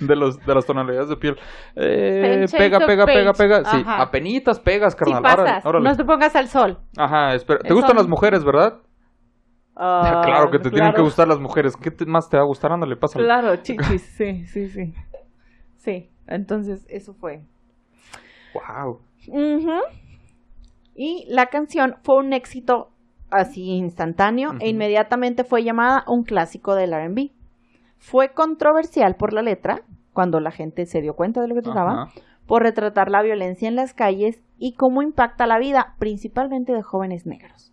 de, 0.06 0.16
los, 0.16 0.38
de 0.46 0.54
las 0.54 0.64
tonalidades 0.64 1.08
de 1.08 1.16
piel. 1.16 1.36
Eh, 1.74 2.46
pega, 2.56 2.78
pega, 2.86 3.04
pega, 3.04 3.32
pega. 3.32 3.64
Sí, 3.64 3.82
apenitas 3.86 4.60
pegas, 4.60 4.92
Sí, 4.92 4.98
carnal. 5.00 5.22
pasas, 5.22 5.38
Órale, 5.40 5.62
órale. 5.68 5.88
no 5.90 5.96
te 5.96 6.04
pongas 6.04 6.36
al 6.36 6.46
sol. 6.48 6.78
Ajá, 6.96 7.34
espera. 7.34 7.58
¿Te 7.60 7.74
gustan 7.74 7.96
las 7.96 8.06
mujeres, 8.06 8.44
verdad? 8.44 8.78
Ah, 9.80 10.22
claro 10.24 10.50
que 10.50 10.58
te 10.58 10.70
tienen 10.70 10.92
que 10.92 11.00
gustar 11.02 11.28
las 11.28 11.38
mujeres. 11.38 11.76
¿Qué 11.76 11.90
te- 11.92 12.04
más 12.04 12.28
te 12.28 12.36
va 12.36 12.42
a 12.42 12.46
gustar? 12.46 12.72
Ándale, 12.72 12.96
pásale. 12.96 13.24
Claro, 13.24 13.54
chichis, 13.62 14.02
sí, 14.02 14.44
sí, 14.46 14.68
sí. 14.68 14.92
Sí, 15.76 16.10
entonces 16.26 16.84
eso 16.88 17.14
fue. 17.14 17.42
Wow. 18.54 18.98
Y 20.94 21.26
la 21.28 21.46
canción 21.46 21.96
fue 22.02 22.16
un 22.18 22.32
éxito 22.32 22.90
así 23.30 23.62
instantáneo 23.76 24.52
e 24.60 24.70
inmediatamente 24.70 25.44
fue 25.44 25.62
llamada 25.62 26.02
un 26.08 26.24
clásico 26.24 26.74
del 26.74 26.92
RB. 26.92 27.30
Fue 27.98 28.30
controversial 28.32 29.14
por 29.16 29.32
la 29.32 29.42
letra, 29.42 29.82
cuando 30.12 30.40
la 30.40 30.50
gente 30.50 30.86
se 30.86 31.00
dio 31.00 31.14
cuenta 31.14 31.40
de 31.40 31.48
lo 31.48 31.54
que 31.54 31.62
trataba, 31.62 32.10
por 32.46 32.62
retratar 32.62 33.10
la 33.10 33.22
violencia 33.22 33.68
en 33.68 33.76
las 33.76 33.92
calles 33.94 34.40
y 34.58 34.72
cómo 34.72 35.02
impacta 35.02 35.46
la 35.46 35.58
vida, 35.58 35.94
principalmente 35.98 36.72
de 36.72 36.82
jóvenes 36.82 37.26
negros. 37.26 37.72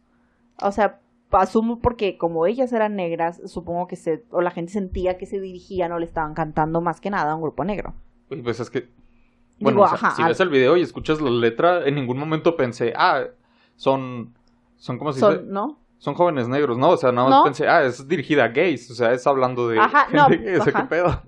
O 0.61 0.71
sea, 0.71 0.99
asumo 1.37 1.79
porque 1.79 2.17
como 2.17 2.45
ellas 2.45 2.71
eran 2.73 2.95
negras, 2.95 3.41
supongo 3.45 3.87
que 3.87 3.95
se, 3.95 4.23
o 4.31 4.41
la 4.41 4.51
gente 4.51 4.71
sentía 4.71 5.17
que 5.17 5.25
se 5.25 5.39
dirigían 5.39 5.91
o 5.91 5.99
le 5.99 6.05
estaban 6.05 6.33
cantando 6.33 6.81
más 6.81 7.01
que 7.01 7.09
nada 7.09 7.31
a 7.31 7.35
un 7.35 7.41
grupo 7.41 7.63
negro. 7.63 7.93
Y 8.29 8.41
pues 8.41 8.59
es 8.59 8.69
que. 8.69 8.89
Bueno, 9.59 9.77
Digo, 9.77 9.83
o 9.83 9.87
sea, 9.87 9.95
ajá, 9.95 10.15
si 10.15 10.23
ves 10.23 10.39
el 10.39 10.49
video 10.49 10.75
y 10.75 10.81
escuchas 10.81 11.21
la 11.21 11.29
letra, 11.29 11.87
en 11.87 11.95
ningún 11.95 12.17
momento 12.17 12.55
pensé, 12.55 12.93
ah, 12.95 13.23
son. 13.75 14.33
Son 14.77 14.97
como 14.97 15.13
si 15.13 15.21
son, 15.21 15.49
¿no? 15.49 15.79
son 15.97 16.13
jóvenes 16.13 16.47
negros, 16.47 16.77
¿no? 16.77 16.89
O 16.89 16.97
sea, 16.97 17.11
nada 17.11 17.29
más 17.29 17.39
No. 17.39 17.43
pensé, 17.43 17.67
ah, 17.67 17.83
es 17.83 18.07
dirigida 18.07 18.45
a 18.45 18.47
gays. 18.49 18.91
O 18.91 18.93
sea, 18.93 19.13
es 19.13 19.25
hablando 19.25 19.67
de. 19.67 19.79
Ajá, 19.79 20.07
no, 20.11 20.27
sea, 20.29 20.61
ajá. 20.61 20.81
¿qué 20.81 20.87
pedo? 20.87 21.21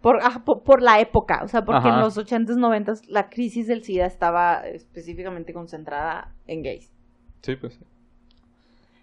Por, 0.00 0.22
ajá, 0.22 0.44
por, 0.44 0.62
por 0.62 0.80
la 0.80 1.00
época, 1.00 1.42
o 1.44 1.48
sea, 1.48 1.64
porque 1.64 1.88
en 1.88 2.00
los 2.00 2.16
80s, 2.16 2.56
90s 2.56 3.02
la 3.08 3.28
crisis 3.28 3.66
del 3.66 3.82
SIDA 3.82 4.06
estaba 4.06 4.60
específicamente 4.60 5.52
concentrada 5.52 6.34
en 6.46 6.62
gays. 6.62 6.90
Sí, 7.42 7.56
pues. 7.56 7.74
sí. 7.74 7.84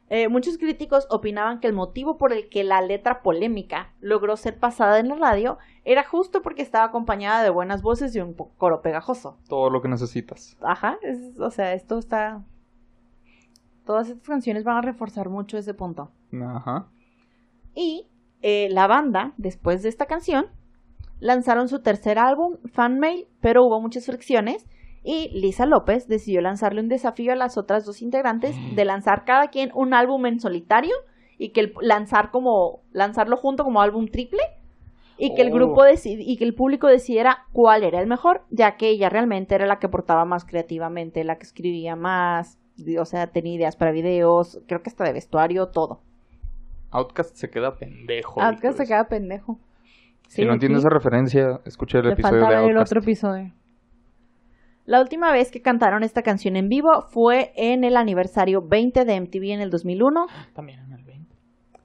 Eh, 0.09 0.29
muchos 0.29 0.57
críticos 0.57 1.05
opinaban 1.09 1.59
que 1.59 1.67
el 1.67 1.73
motivo 1.73 2.17
por 2.17 2.31
el 2.31 2.47
que 2.47 2.63
la 2.63 2.81
letra 2.81 3.21
polémica 3.21 3.93
logró 3.99 4.37
ser 4.37 4.57
pasada 4.57 4.99
en 4.99 5.09
la 5.09 5.15
radio 5.15 5.57
era 5.83 6.03
justo 6.05 6.41
porque 6.41 6.61
estaba 6.61 6.85
acompañada 6.85 7.43
de 7.43 7.49
buenas 7.49 7.81
voces 7.81 8.15
y 8.15 8.21
un 8.21 8.33
coro 8.33 8.81
pegajoso. 8.81 9.37
Todo 9.49 9.69
lo 9.69 9.81
que 9.81 9.89
necesitas. 9.89 10.55
Ajá, 10.61 10.97
es- 11.01 11.37
o 11.39 11.49
sea, 11.51 11.73
esto 11.73 11.97
está... 11.97 12.41
Todas 13.85 14.09
estas 14.09 14.27
canciones 14.27 14.63
van 14.63 14.77
a 14.77 14.81
reforzar 14.81 15.29
mucho 15.29 15.57
ese 15.57 15.73
punto. 15.73 16.09
Ajá. 16.41 16.87
Y 17.75 18.07
eh, 18.41 18.67
la 18.71 18.87
banda, 18.87 19.33
después 19.37 19.81
de 19.83 19.89
esta 19.89 20.05
canción, 20.05 20.47
lanzaron 21.19 21.67
su 21.69 21.81
tercer 21.81 22.19
álbum, 22.19 22.57
Fan 22.73 22.99
Mail, 22.99 23.27
pero 23.41 23.65
hubo 23.65 23.81
muchas 23.81 24.05
fricciones 24.05 24.65
y 25.03 25.29
Lisa 25.39 25.65
López 25.65 26.07
decidió 26.07 26.41
lanzarle 26.41 26.81
un 26.81 26.89
desafío 26.89 27.31
a 27.31 27.35
las 27.35 27.57
otras 27.57 27.85
dos 27.85 28.01
integrantes 28.01 28.55
de 28.75 28.85
lanzar 28.85 29.23
cada 29.25 29.47
quien 29.49 29.71
un 29.73 29.93
álbum 29.93 30.25
en 30.25 30.39
solitario 30.39 30.93
y 31.37 31.49
que 31.49 31.61
el, 31.61 31.73
lanzar 31.81 32.31
como 32.31 32.81
lanzarlo 32.91 33.37
junto 33.37 33.63
como 33.63 33.79
álbum 33.81 34.07
triple 34.07 34.41
y 35.17 35.33
que 35.35 35.41
el 35.43 35.49
Oh. 35.51 35.55
grupo 35.55 35.83
decidi- 35.83 36.23
y 36.25 36.37
que 36.37 36.43
el 36.43 36.53
público 36.53 36.87
decidiera 36.87 37.45
cuál 37.53 37.83
era 37.83 37.99
el 38.01 38.07
mejor, 38.07 38.41
ya 38.49 38.75
que 38.77 38.89
ella 38.89 39.09
realmente 39.09 39.55
era 39.55 39.65
la 39.65 39.79
que 39.79 39.87
aportaba 39.87 40.25
más 40.25 40.45
creativamente, 40.45 41.23
la 41.23 41.37
que 41.37 41.43
escribía 41.43 41.95
más, 41.95 42.57
o 42.99 43.05
sea, 43.05 43.27
tenía 43.27 43.55
ideas 43.55 43.75
para 43.75 43.91
videos, 43.91 44.59
creo 44.67 44.81
que 44.83 44.89
hasta 44.89 45.03
de 45.05 45.13
vestuario, 45.13 45.67
todo. 45.69 46.01
Outcast 46.91 47.35
se 47.35 47.49
queda 47.49 47.75
pendejo. 47.75 48.41
Outcast 48.41 48.77
se 48.77 48.85
queda 48.85 49.07
pendejo. 49.07 49.57
Si 50.27 50.43
no 50.45 50.53
entiendes 50.53 50.79
esa 50.79 50.89
referencia, 50.89 51.61
escucha 51.65 51.99
el 51.99 52.05
le 52.07 52.13
episodio 52.13 52.41
de 52.41 52.47
ver 52.47 52.57
el 52.57 52.63
Outcast. 52.77 52.91
otro 52.91 53.01
episodio. 53.01 53.51
La 54.87 55.01
última 55.01 55.33
vez 55.33 55.51
que 55.51 55.61
cantaron 55.61 56.01
esta 56.03 56.21
canción 56.21 56.55
en 56.55 56.69
vivo 56.69 57.01
fue 57.09 57.51
en 57.57 57.83
el 57.83 57.97
aniversario 57.97 58.61
20 58.61 59.03
de 59.03 59.19
MTV 59.19 59.51
en 59.51 59.59
el 59.59 59.69
2001, 59.69 60.27
También 60.53 60.79
en 60.79 60.93
el 60.93 61.03
20. 61.03 61.35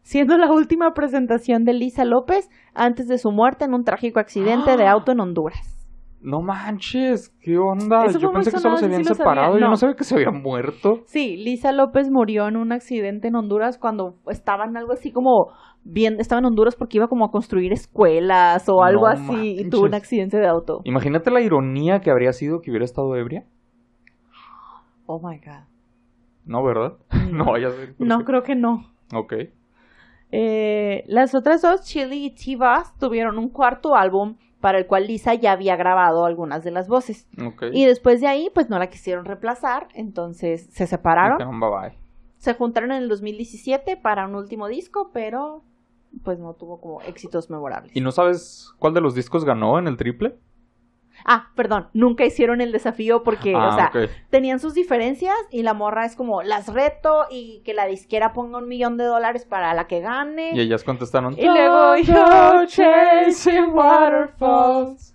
siendo 0.02 0.38
la 0.38 0.52
última 0.52 0.94
presentación 0.94 1.64
de 1.64 1.72
Lisa 1.72 2.04
López 2.04 2.48
antes 2.74 3.08
de 3.08 3.18
su 3.18 3.32
muerte 3.32 3.64
en 3.64 3.74
un 3.74 3.82
trágico 3.82 4.20
accidente 4.20 4.76
de 4.76 4.86
¡Ah! 4.86 4.92
auto 4.92 5.10
en 5.10 5.18
Honduras. 5.18 5.81
No 6.22 6.40
manches, 6.40 7.30
¿qué 7.40 7.58
onda? 7.58 8.04
Eso 8.04 8.20
Yo 8.20 8.30
pensé 8.30 8.52
que 8.52 8.58
solo 8.58 8.76
se 8.76 8.84
habían 8.86 9.04
separado. 9.04 9.54
Yo 9.54 9.60
No. 9.60 9.70
no 9.70 9.76
sabía 9.76 9.96
que 9.96 10.04
se 10.04 10.14
había 10.14 10.30
muerto. 10.30 11.00
Sí, 11.06 11.36
Lisa 11.36 11.72
López 11.72 12.10
murió 12.10 12.46
en 12.46 12.56
un 12.56 12.70
accidente 12.70 13.26
en 13.28 13.34
Honduras 13.34 13.76
cuando 13.76 14.14
estaban 14.28 14.76
algo 14.76 14.92
así 14.92 15.10
como 15.10 15.48
bien, 15.82 16.20
estaba 16.20 16.38
en 16.38 16.44
Honduras 16.44 16.76
porque 16.76 16.98
iba 16.98 17.08
como 17.08 17.24
a 17.24 17.30
construir 17.32 17.72
escuelas 17.72 18.68
o 18.68 18.84
algo 18.84 19.08
No 19.08 19.08
así 19.08 19.56
y 19.58 19.68
tuvo 19.68 19.86
un 19.86 19.94
accidente 19.94 20.36
de 20.38 20.46
auto. 20.46 20.80
Imagínate 20.84 21.30
la 21.32 21.40
ironía 21.40 21.98
que 22.00 22.10
habría 22.12 22.32
sido 22.32 22.60
que 22.60 22.70
hubiera 22.70 22.84
estado 22.84 23.16
ebria. 23.16 23.44
Oh 25.06 25.18
my 25.20 25.38
god. 25.38 25.64
No, 26.46 26.62
¿verdad? 26.64 26.98
No 27.32 27.54
ser. 27.56 27.94
No, 27.98 28.24
creo 28.24 28.42
que 28.44 28.54
no. 28.54 28.84
Ok. 29.12 29.34
Eh, 30.30 31.04
las 31.08 31.34
otras 31.34 31.62
dos, 31.62 31.82
Chili 31.82 32.26
y 32.26 32.34
Chivas, 32.34 32.96
tuvieron 32.98 33.38
un 33.38 33.48
cuarto 33.50 33.94
álbum 33.96 34.36
para 34.62 34.78
el 34.78 34.86
cual 34.86 35.08
Lisa 35.08 35.34
ya 35.34 35.52
había 35.52 35.74
grabado 35.74 36.24
algunas 36.24 36.62
de 36.62 36.70
las 36.70 36.88
voces. 36.88 37.26
Y 37.72 37.84
después 37.84 38.20
de 38.20 38.28
ahí, 38.28 38.48
pues 38.54 38.70
no 38.70 38.78
la 38.78 38.88
quisieron 38.88 39.24
reemplazar, 39.24 39.88
entonces 39.92 40.68
se 40.70 40.86
separaron. 40.86 41.36
Dijeron, 41.36 41.60
bye 41.60 41.68
bye. 41.68 41.98
Se 42.38 42.54
juntaron 42.54 42.92
en 42.92 43.02
el 43.02 43.08
2017 43.08 43.96
para 43.96 44.26
un 44.26 44.36
último 44.36 44.68
disco, 44.68 45.10
pero 45.12 45.64
pues 46.24 46.38
no 46.38 46.54
tuvo 46.54 46.80
como 46.80 47.02
éxitos 47.02 47.50
memorables. 47.50 47.94
¿Y 47.94 48.00
no 48.00 48.12
sabes 48.12 48.72
cuál 48.78 48.94
de 48.94 49.00
los 49.00 49.14
discos 49.16 49.44
ganó 49.44 49.80
en 49.80 49.88
el 49.88 49.96
triple? 49.96 50.38
Ah, 51.24 51.50
perdón, 51.54 51.88
nunca 51.92 52.24
hicieron 52.24 52.60
el 52.60 52.72
desafío 52.72 53.22
porque, 53.22 53.54
ah, 53.54 53.68
o 53.68 53.72
sea, 53.74 53.86
ok. 53.88 54.10
tenían 54.30 54.58
sus 54.60 54.74
diferencias 54.74 55.34
y 55.50 55.62
la 55.62 55.74
morra 55.74 56.04
es 56.04 56.16
como, 56.16 56.42
las 56.42 56.68
reto 56.72 57.26
y 57.30 57.62
que 57.64 57.74
la 57.74 57.86
disquera 57.86 58.32
ponga 58.32 58.58
un 58.58 58.68
millón 58.68 58.96
de 58.96 59.04
dólares 59.04 59.44
para 59.44 59.72
la 59.74 59.86
que 59.86 60.00
gane. 60.00 60.52
Y 60.54 60.60
ellas 60.60 60.84
contestaron. 60.84 61.38
Y 61.38 61.44
luego 61.44 61.96
yo 61.96 62.14
"Todo 62.14 62.66
chasing 62.66 63.70
waterfalls. 63.72 65.14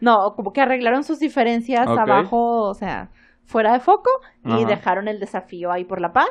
No, 0.00 0.34
como 0.36 0.52
que 0.52 0.60
arreglaron 0.60 1.02
sus 1.02 1.18
diferencias 1.18 1.88
abajo, 1.88 2.62
o 2.68 2.74
sea, 2.74 3.10
fuera 3.44 3.72
de 3.72 3.80
foco 3.80 4.10
y 4.44 4.52
Ajá. 4.52 4.64
dejaron 4.66 5.08
el 5.08 5.18
desafío 5.18 5.72
ahí 5.72 5.84
por 5.84 6.00
la 6.00 6.12
paz. 6.12 6.28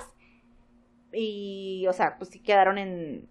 Y, 1.11 1.85
o 1.89 1.93
sea, 1.93 2.15
pues 2.17 2.29
sí 2.29 2.39
quedaron 2.41 2.77
en, 2.77 3.27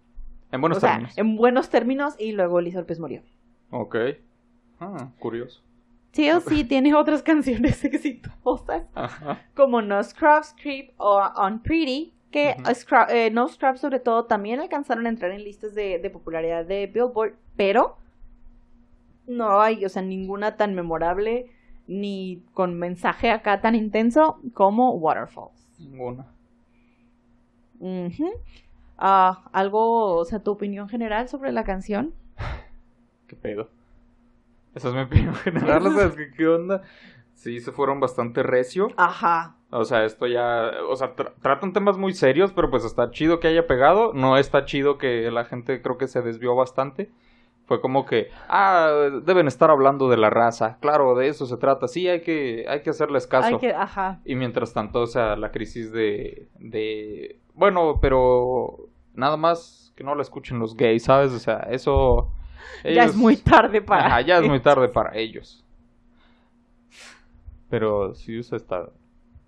En 0.51 0.61
buenos 0.61 0.77
o 0.77 0.81
sea, 0.81 0.91
términos. 0.91 1.17
en 1.17 1.35
buenos 1.37 1.69
términos 1.69 2.15
y 2.19 2.33
luego 2.33 2.61
Liz 2.61 2.75
López 2.75 2.99
murió. 2.99 3.21
Ok. 3.71 3.95
Ah, 4.79 5.09
curioso. 5.19 5.61
TLC 6.11 6.63
tiene 6.67 6.93
otras 6.95 7.21
canciones 7.23 7.83
exitosas 7.85 8.83
Ajá. 8.95 9.41
como 9.55 9.81
No 9.81 10.03
Scrubs, 10.03 10.55
Creep 10.61 10.91
o 10.97 11.21
Unpretty, 11.45 12.13
que. 12.31 12.55
Scrub- 12.73 13.09
eh, 13.09 13.29
No 13.31 13.47
Scrubs 13.47 13.79
sobre 13.81 13.99
todo 13.99 14.25
también 14.25 14.59
alcanzaron 14.59 15.05
a 15.05 15.09
entrar 15.09 15.31
en 15.31 15.43
listas 15.43 15.73
de, 15.75 15.99
de 15.99 16.09
popularidad 16.09 16.65
de 16.65 16.87
Billboard, 16.87 17.35
pero 17.55 17.97
No 19.27 19.59
hay, 19.61 19.83
o 19.85 19.89
sea, 19.89 20.01
ninguna 20.01 20.55
tan 20.57 20.73
memorable 20.75 21.51
ni 21.87 22.43
con 22.53 22.77
mensaje 22.77 23.31
acá 23.31 23.61
tan 23.61 23.73
intenso 23.75 24.39
como 24.53 24.91
Waterfalls. 24.95 25.69
Ninguna. 25.79 26.25
Ah, 28.97 29.43
algo, 29.51 30.15
o 30.17 30.25
sea, 30.25 30.39
tu 30.39 30.51
opinión 30.51 30.89
general 30.89 31.27
sobre 31.29 31.51
la 31.51 31.63
canción. 31.63 32.13
¿Qué 33.27 33.35
pedo? 33.35 33.69
Esa 34.77 34.89
es 34.89 34.93
mi 34.93 35.01
opinión 35.01 35.33
general, 35.43 35.85
o 35.87 35.91
sea, 35.91 36.05
es 36.05 36.15
que, 36.15 36.31
¿qué 36.31 36.47
onda? 36.47 36.81
Sí, 37.33 37.59
se 37.59 37.71
fueron 37.71 37.99
bastante 37.99 38.41
recio. 38.43 38.87
Ajá. 38.97 39.55
O 39.69 39.83
sea, 39.85 40.05
esto 40.05 40.25
ya, 40.27 40.71
o 40.89 40.95
sea, 40.95 41.15
tra- 41.15 41.33
tratan 41.41 41.73
temas 41.73 41.97
muy 41.97 42.13
serios, 42.13 42.51
pero 42.51 42.69
pues 42.69 42.83
está 42.85 43.11
chido 43.11 43.39
que 43.39 43.47
haya 43.47 43.67
pegado. 43.67 44.11
No 44.13 44.37
está 44.37 44.65
chido 44.65 44.97
que 44.97 45.29
la 45.29 45.45
gente 45.45 45.81
creo 45.81 45.97
que 45.97 46.07
se 46.07 46.21
desvió 46.21 46.55
bastante. 46.55 47.11
Fue 47.65 47.81
como 47.81 48.05
que, 48.05 48.29
ah, 48.47 48.89
deben 49.23 49.47
estar 49.47 49.69
hablando 49.69 50.09
de 50.09 50.15
la 50.17 50.29
raza. 50.29 50.77
Claro, 50.79 51.15
de 51.15 51.27
eso 51.27 51.45
se 51.45 51.57
trata. 51.57 51.87
Sí, 51.89 52.07
hay 52.07 52.21
que, 52.21 52.65
hay 52.69 52.81
que 52.81 52.91
hacerles 52.91 53.27
caso. 53.27 53.47
Hay 53.47 53.57
que, 53.57 53.73
ajá. 53.73 54.19
Y 54.23 54.35
mientras 54.35 54.73
tanto, 54.73 55.01
o 55.01 55.07
sea, 55.07 55.35
la 55.35 55.51
crisis 55.51 55.91
de, 55.91 56.47
de, 56.59 57.39
bueno, 57.53 57.99
pero 58.01 58.87
nada 59.13 59.35
más 59.37 59.91
que 59.97 60.03
no 60.05 60.15
la 60.15 60.21
escuchen 60.21 60.59
los 60.59 60.77
gays, 60.77 61.03
¿sabes? 61.03 61.33
O 61.33 61.39
sea, 61.39 61.67
eso... 61.69 62.31
Ya 62.83 63.05
es 63.05 63.15
muy 63.15 63.37
tarde 63.37 63.81
para. 63.81 64.05
Ajá, 64.05 64.21
ya 64.21 64.37
es 64.37 64.47
muy 64.47 64.59
tarde 64.59 64.87
para 64.89 65.15
ellos. 65.15 65.63
Pero 67.69 68.13
sea, 68.15 68.57
está, 68.57 68.89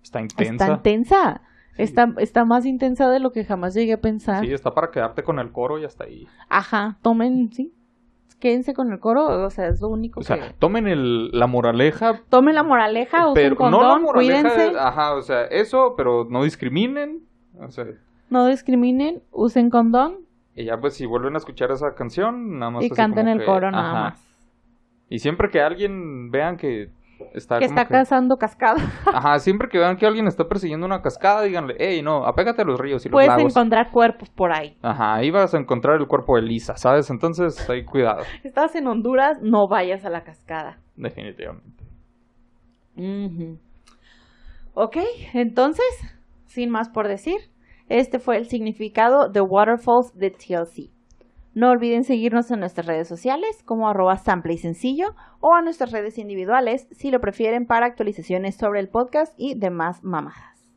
está 0.02 0.20
intensa. 0.20 0.52
Está 0.52 0.74
intensa. 0.74 1.40
Sí. 1.76 1.82
Está, 1.82 2.12
está 2.18 2.44
más 2.44 2.66
intensa 2.66 3.08
de 3.08 3.20
lo 3.20 3.32
que 3.32 3.44
jamás 3.44 3.74
llegué 3.74 3.94
a 3.94 4.00
pensar. 4.00 4.44
Sí, 4.44 4.52
está 4.52 4.74
para 4.74 4.90
quedarte 4.90 5.22
con 5.22 5.38
el 5.38 5.50
coro 5.52 5.78
y 5.78 5.84
hasta 5.84 6.04
ahí. 6.04 6.26
Ajá, 6.48 6.98
tomen, 7.02 7.52
sí. 7.52 7.72
Quédense 8.38 8.72
con 8.72 8.90
el 8.90 8.98
coro, 8.98 9.44
o 9.44 9.50
sea, 9.50 9.68
es 9.68 9.82
lo 9.82 9.88
único 9.88 10.20
O 10.20 10.22
sea, 10.22 10.38
que. 10.38 10.54
tomen 10.58 10.88
el, 10.88 11.30
la 11.30 11.46
moraleja, 11.46 12.22
Tomen 12.30 12.54
la 12.54 12.62
moraleja, 12.62 13.28
usen 13.28 13.34
pero 13.34 13.56
condón, 13.56 13.82
no 13.82 13.88
la 13.88 13.98
moraleja, 13.98 14.42
cuídense, 14.42 14.78
ajá, 14.78 15.14
o 15.14 15.20
sea, 15.20 15.44
eso, 15.44 15.94
pero 15.94 16.26
no 16.28 16.42
discriminen. 16.44 17.22
O 17.58 17.70
sea, 17.70 17.84
no 18.30 18.46
discriminen, 18.46 19.22
usen 19.30 19.68
condón 19.68 20.20
y 20.60 20.66
ya 20.66 20.76
pues 20.78 20.94
si 20.94 21.06
vuelven 21.06 21.34
a 21.34 21.38
escuchar 21.38 21.70
esa 21.70 21.94
canción, 21.94 22.58
nada 22.58 22.70
más 22.70 22.84
y 22.84 22.90
canten 22.90 23.28
el 23.28 23.38
que, 23.40 23.44
coro 23.46 23.70
nada 23.70 23.90
ajá. 23.90 24.00
más. 24.10 24.26
Y 25.08 25.18
siempre 25.18 25.48
que 25.50 25.60
alguien 25.60 26.30
vean 26.30 26.56
que 26.56 26.88
está 27.34 27.58
Que 27.58 27.66
como 27.66 27.78
está 27.80 27.88
cazando 27.88 28.36
cascada. 28.36 28.80
Ajá, 29.12 29.38
siempre 29.40 29.68
que 29.68 29.78
vean 29.78 29.96
que 29.96 30.06
alguien 30.06 30.26
está 30.26 30.44
persiguiendo 30.48 30.86
una 30.86 31.02
cascada, 31.02 31.42
díganle, 31.42 31.74
hey, 31.78 32.00
no, 32.02 32.24
apégate 32.24 32.62
a 32.62 32.64
los 32.64 32.78
ríos 32.80 33.04
y 33.04 33.08
los 33.08 33.12
Puedes 33.16 33.28
lagos. 33.28 33.52
encontrar 33.52 33.90
cuerpos 33.90 34.30
por 34.30 34.52
ahí. 34.52 34.78
Ajá, 34.82 35.14
ahí 35.16 35.30
vas 35.30 35.52
a 35.52 35.58
encontrar 35.58 36.00
el 36.00 36.06
cuerpo 36.06 36.36
de 36.36 36.42
Lisa, 36.42 36.76
¿sabes? 36.76 37.10
Entonces, 37.10 37.68
ahí 37.68 37.84
cuidado, 37.84 38.22
Estás 38.44 38.74
en 38.76 38.86
Honduras, 38.86 39.38
no 39.42 39.68
vayas 39.68 40.04
a 40.04 40.10
la 40.10 40.22
cascada. 40.22 40.78
definitivamente. 40.96 41.84
Ujú. 42.96 43.58
Ok, 44.74 44.96
entonces, 45.34 45.84
sin 46.46 46.70
más 46.70 46.88
por 46.88 47.08
decir, 47.08 47.36
este 47.90 48.20
fue 48.20 48.36
el 48.36 48.46
significado 48.46 49.28
de 49.28 49.40
Waterfalls 49.40 50.14
de 50.14 50.30
TLC. 50.30 50.90
No 51.54 51.70
olviden 51.70 52.04
seguirnos 52.04 52.48
en 52.52 52.60
nuestras 52.60 52.86
redes 52.86 53.08
sociales 53.08 53.64
como 53.64 53.88
arroba 53.88 54.16
sample 54.16 54.54
y 54.54 54.58
sencillo 54.58 55.16
o 55.40 55.56
a 55.56 55.62
nuestras 55.62 55.90
redes 55.90 56.16
individuales 56.16 56.86
si 56.92 57.10
lo 57.10 57.20
prefieren 57.20 57.66
para 57.66 57.86
actualizaciones 57.86 58.56
sobre 58.56 58.78
el 58.78 58.88
podcast 58.88 59.34
y 59.36 59.58
demás 59.58 60.04
mamadas. 60.04 60.72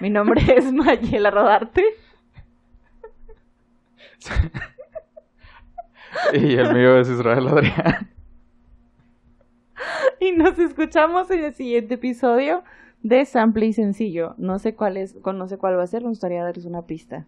Mi 0.00 0.08
nombre 0.08 0.40
es 0.56 0.72
Mayela 0.72 1.30
Rodarte 1.30 1.84
y 6.32 6.54
el 6.54 6.72
mío 6.72 6.98
es 6.98 7.10
Israel 7.10 7.48
Adrián. 7.48 8.10
y 10.20 10.32
nos 10.32 10.58
escuchamos 10.58 11.30
en 11.30 11.44
el 11.44 11.52
siguiente 11.52 11.96
episodio 11.96 12.64
de 13.02 13.24
Sample 13.24 13.66
y 13.66 13.72
Sencillo. 13.72 14.34
No 14.38 14.58
sé 14.58 14.74
cuál 14.74 14.96
es, 14.96 15.16
no 15.24 15.48
sé 15.48 15.58
cuál 15.58 15.78
va 15.78 15.82
a 15.82 15.86
ser, 15.86 16.02
me 16.02 16.08
gustaría 16.08 16.42
darles 16.42 16.64
una 16.64 16.86
pista, 16.86 17.26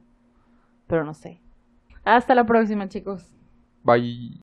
pero 0.87 1.05
no 1.05 1.15
sé. 1.15 1.41
Hasta 2.05 2.35
la 2.35 2.47
próxima, 2.47 2.89
chicos. 2.89 3.35
Bye. 3.83 4.41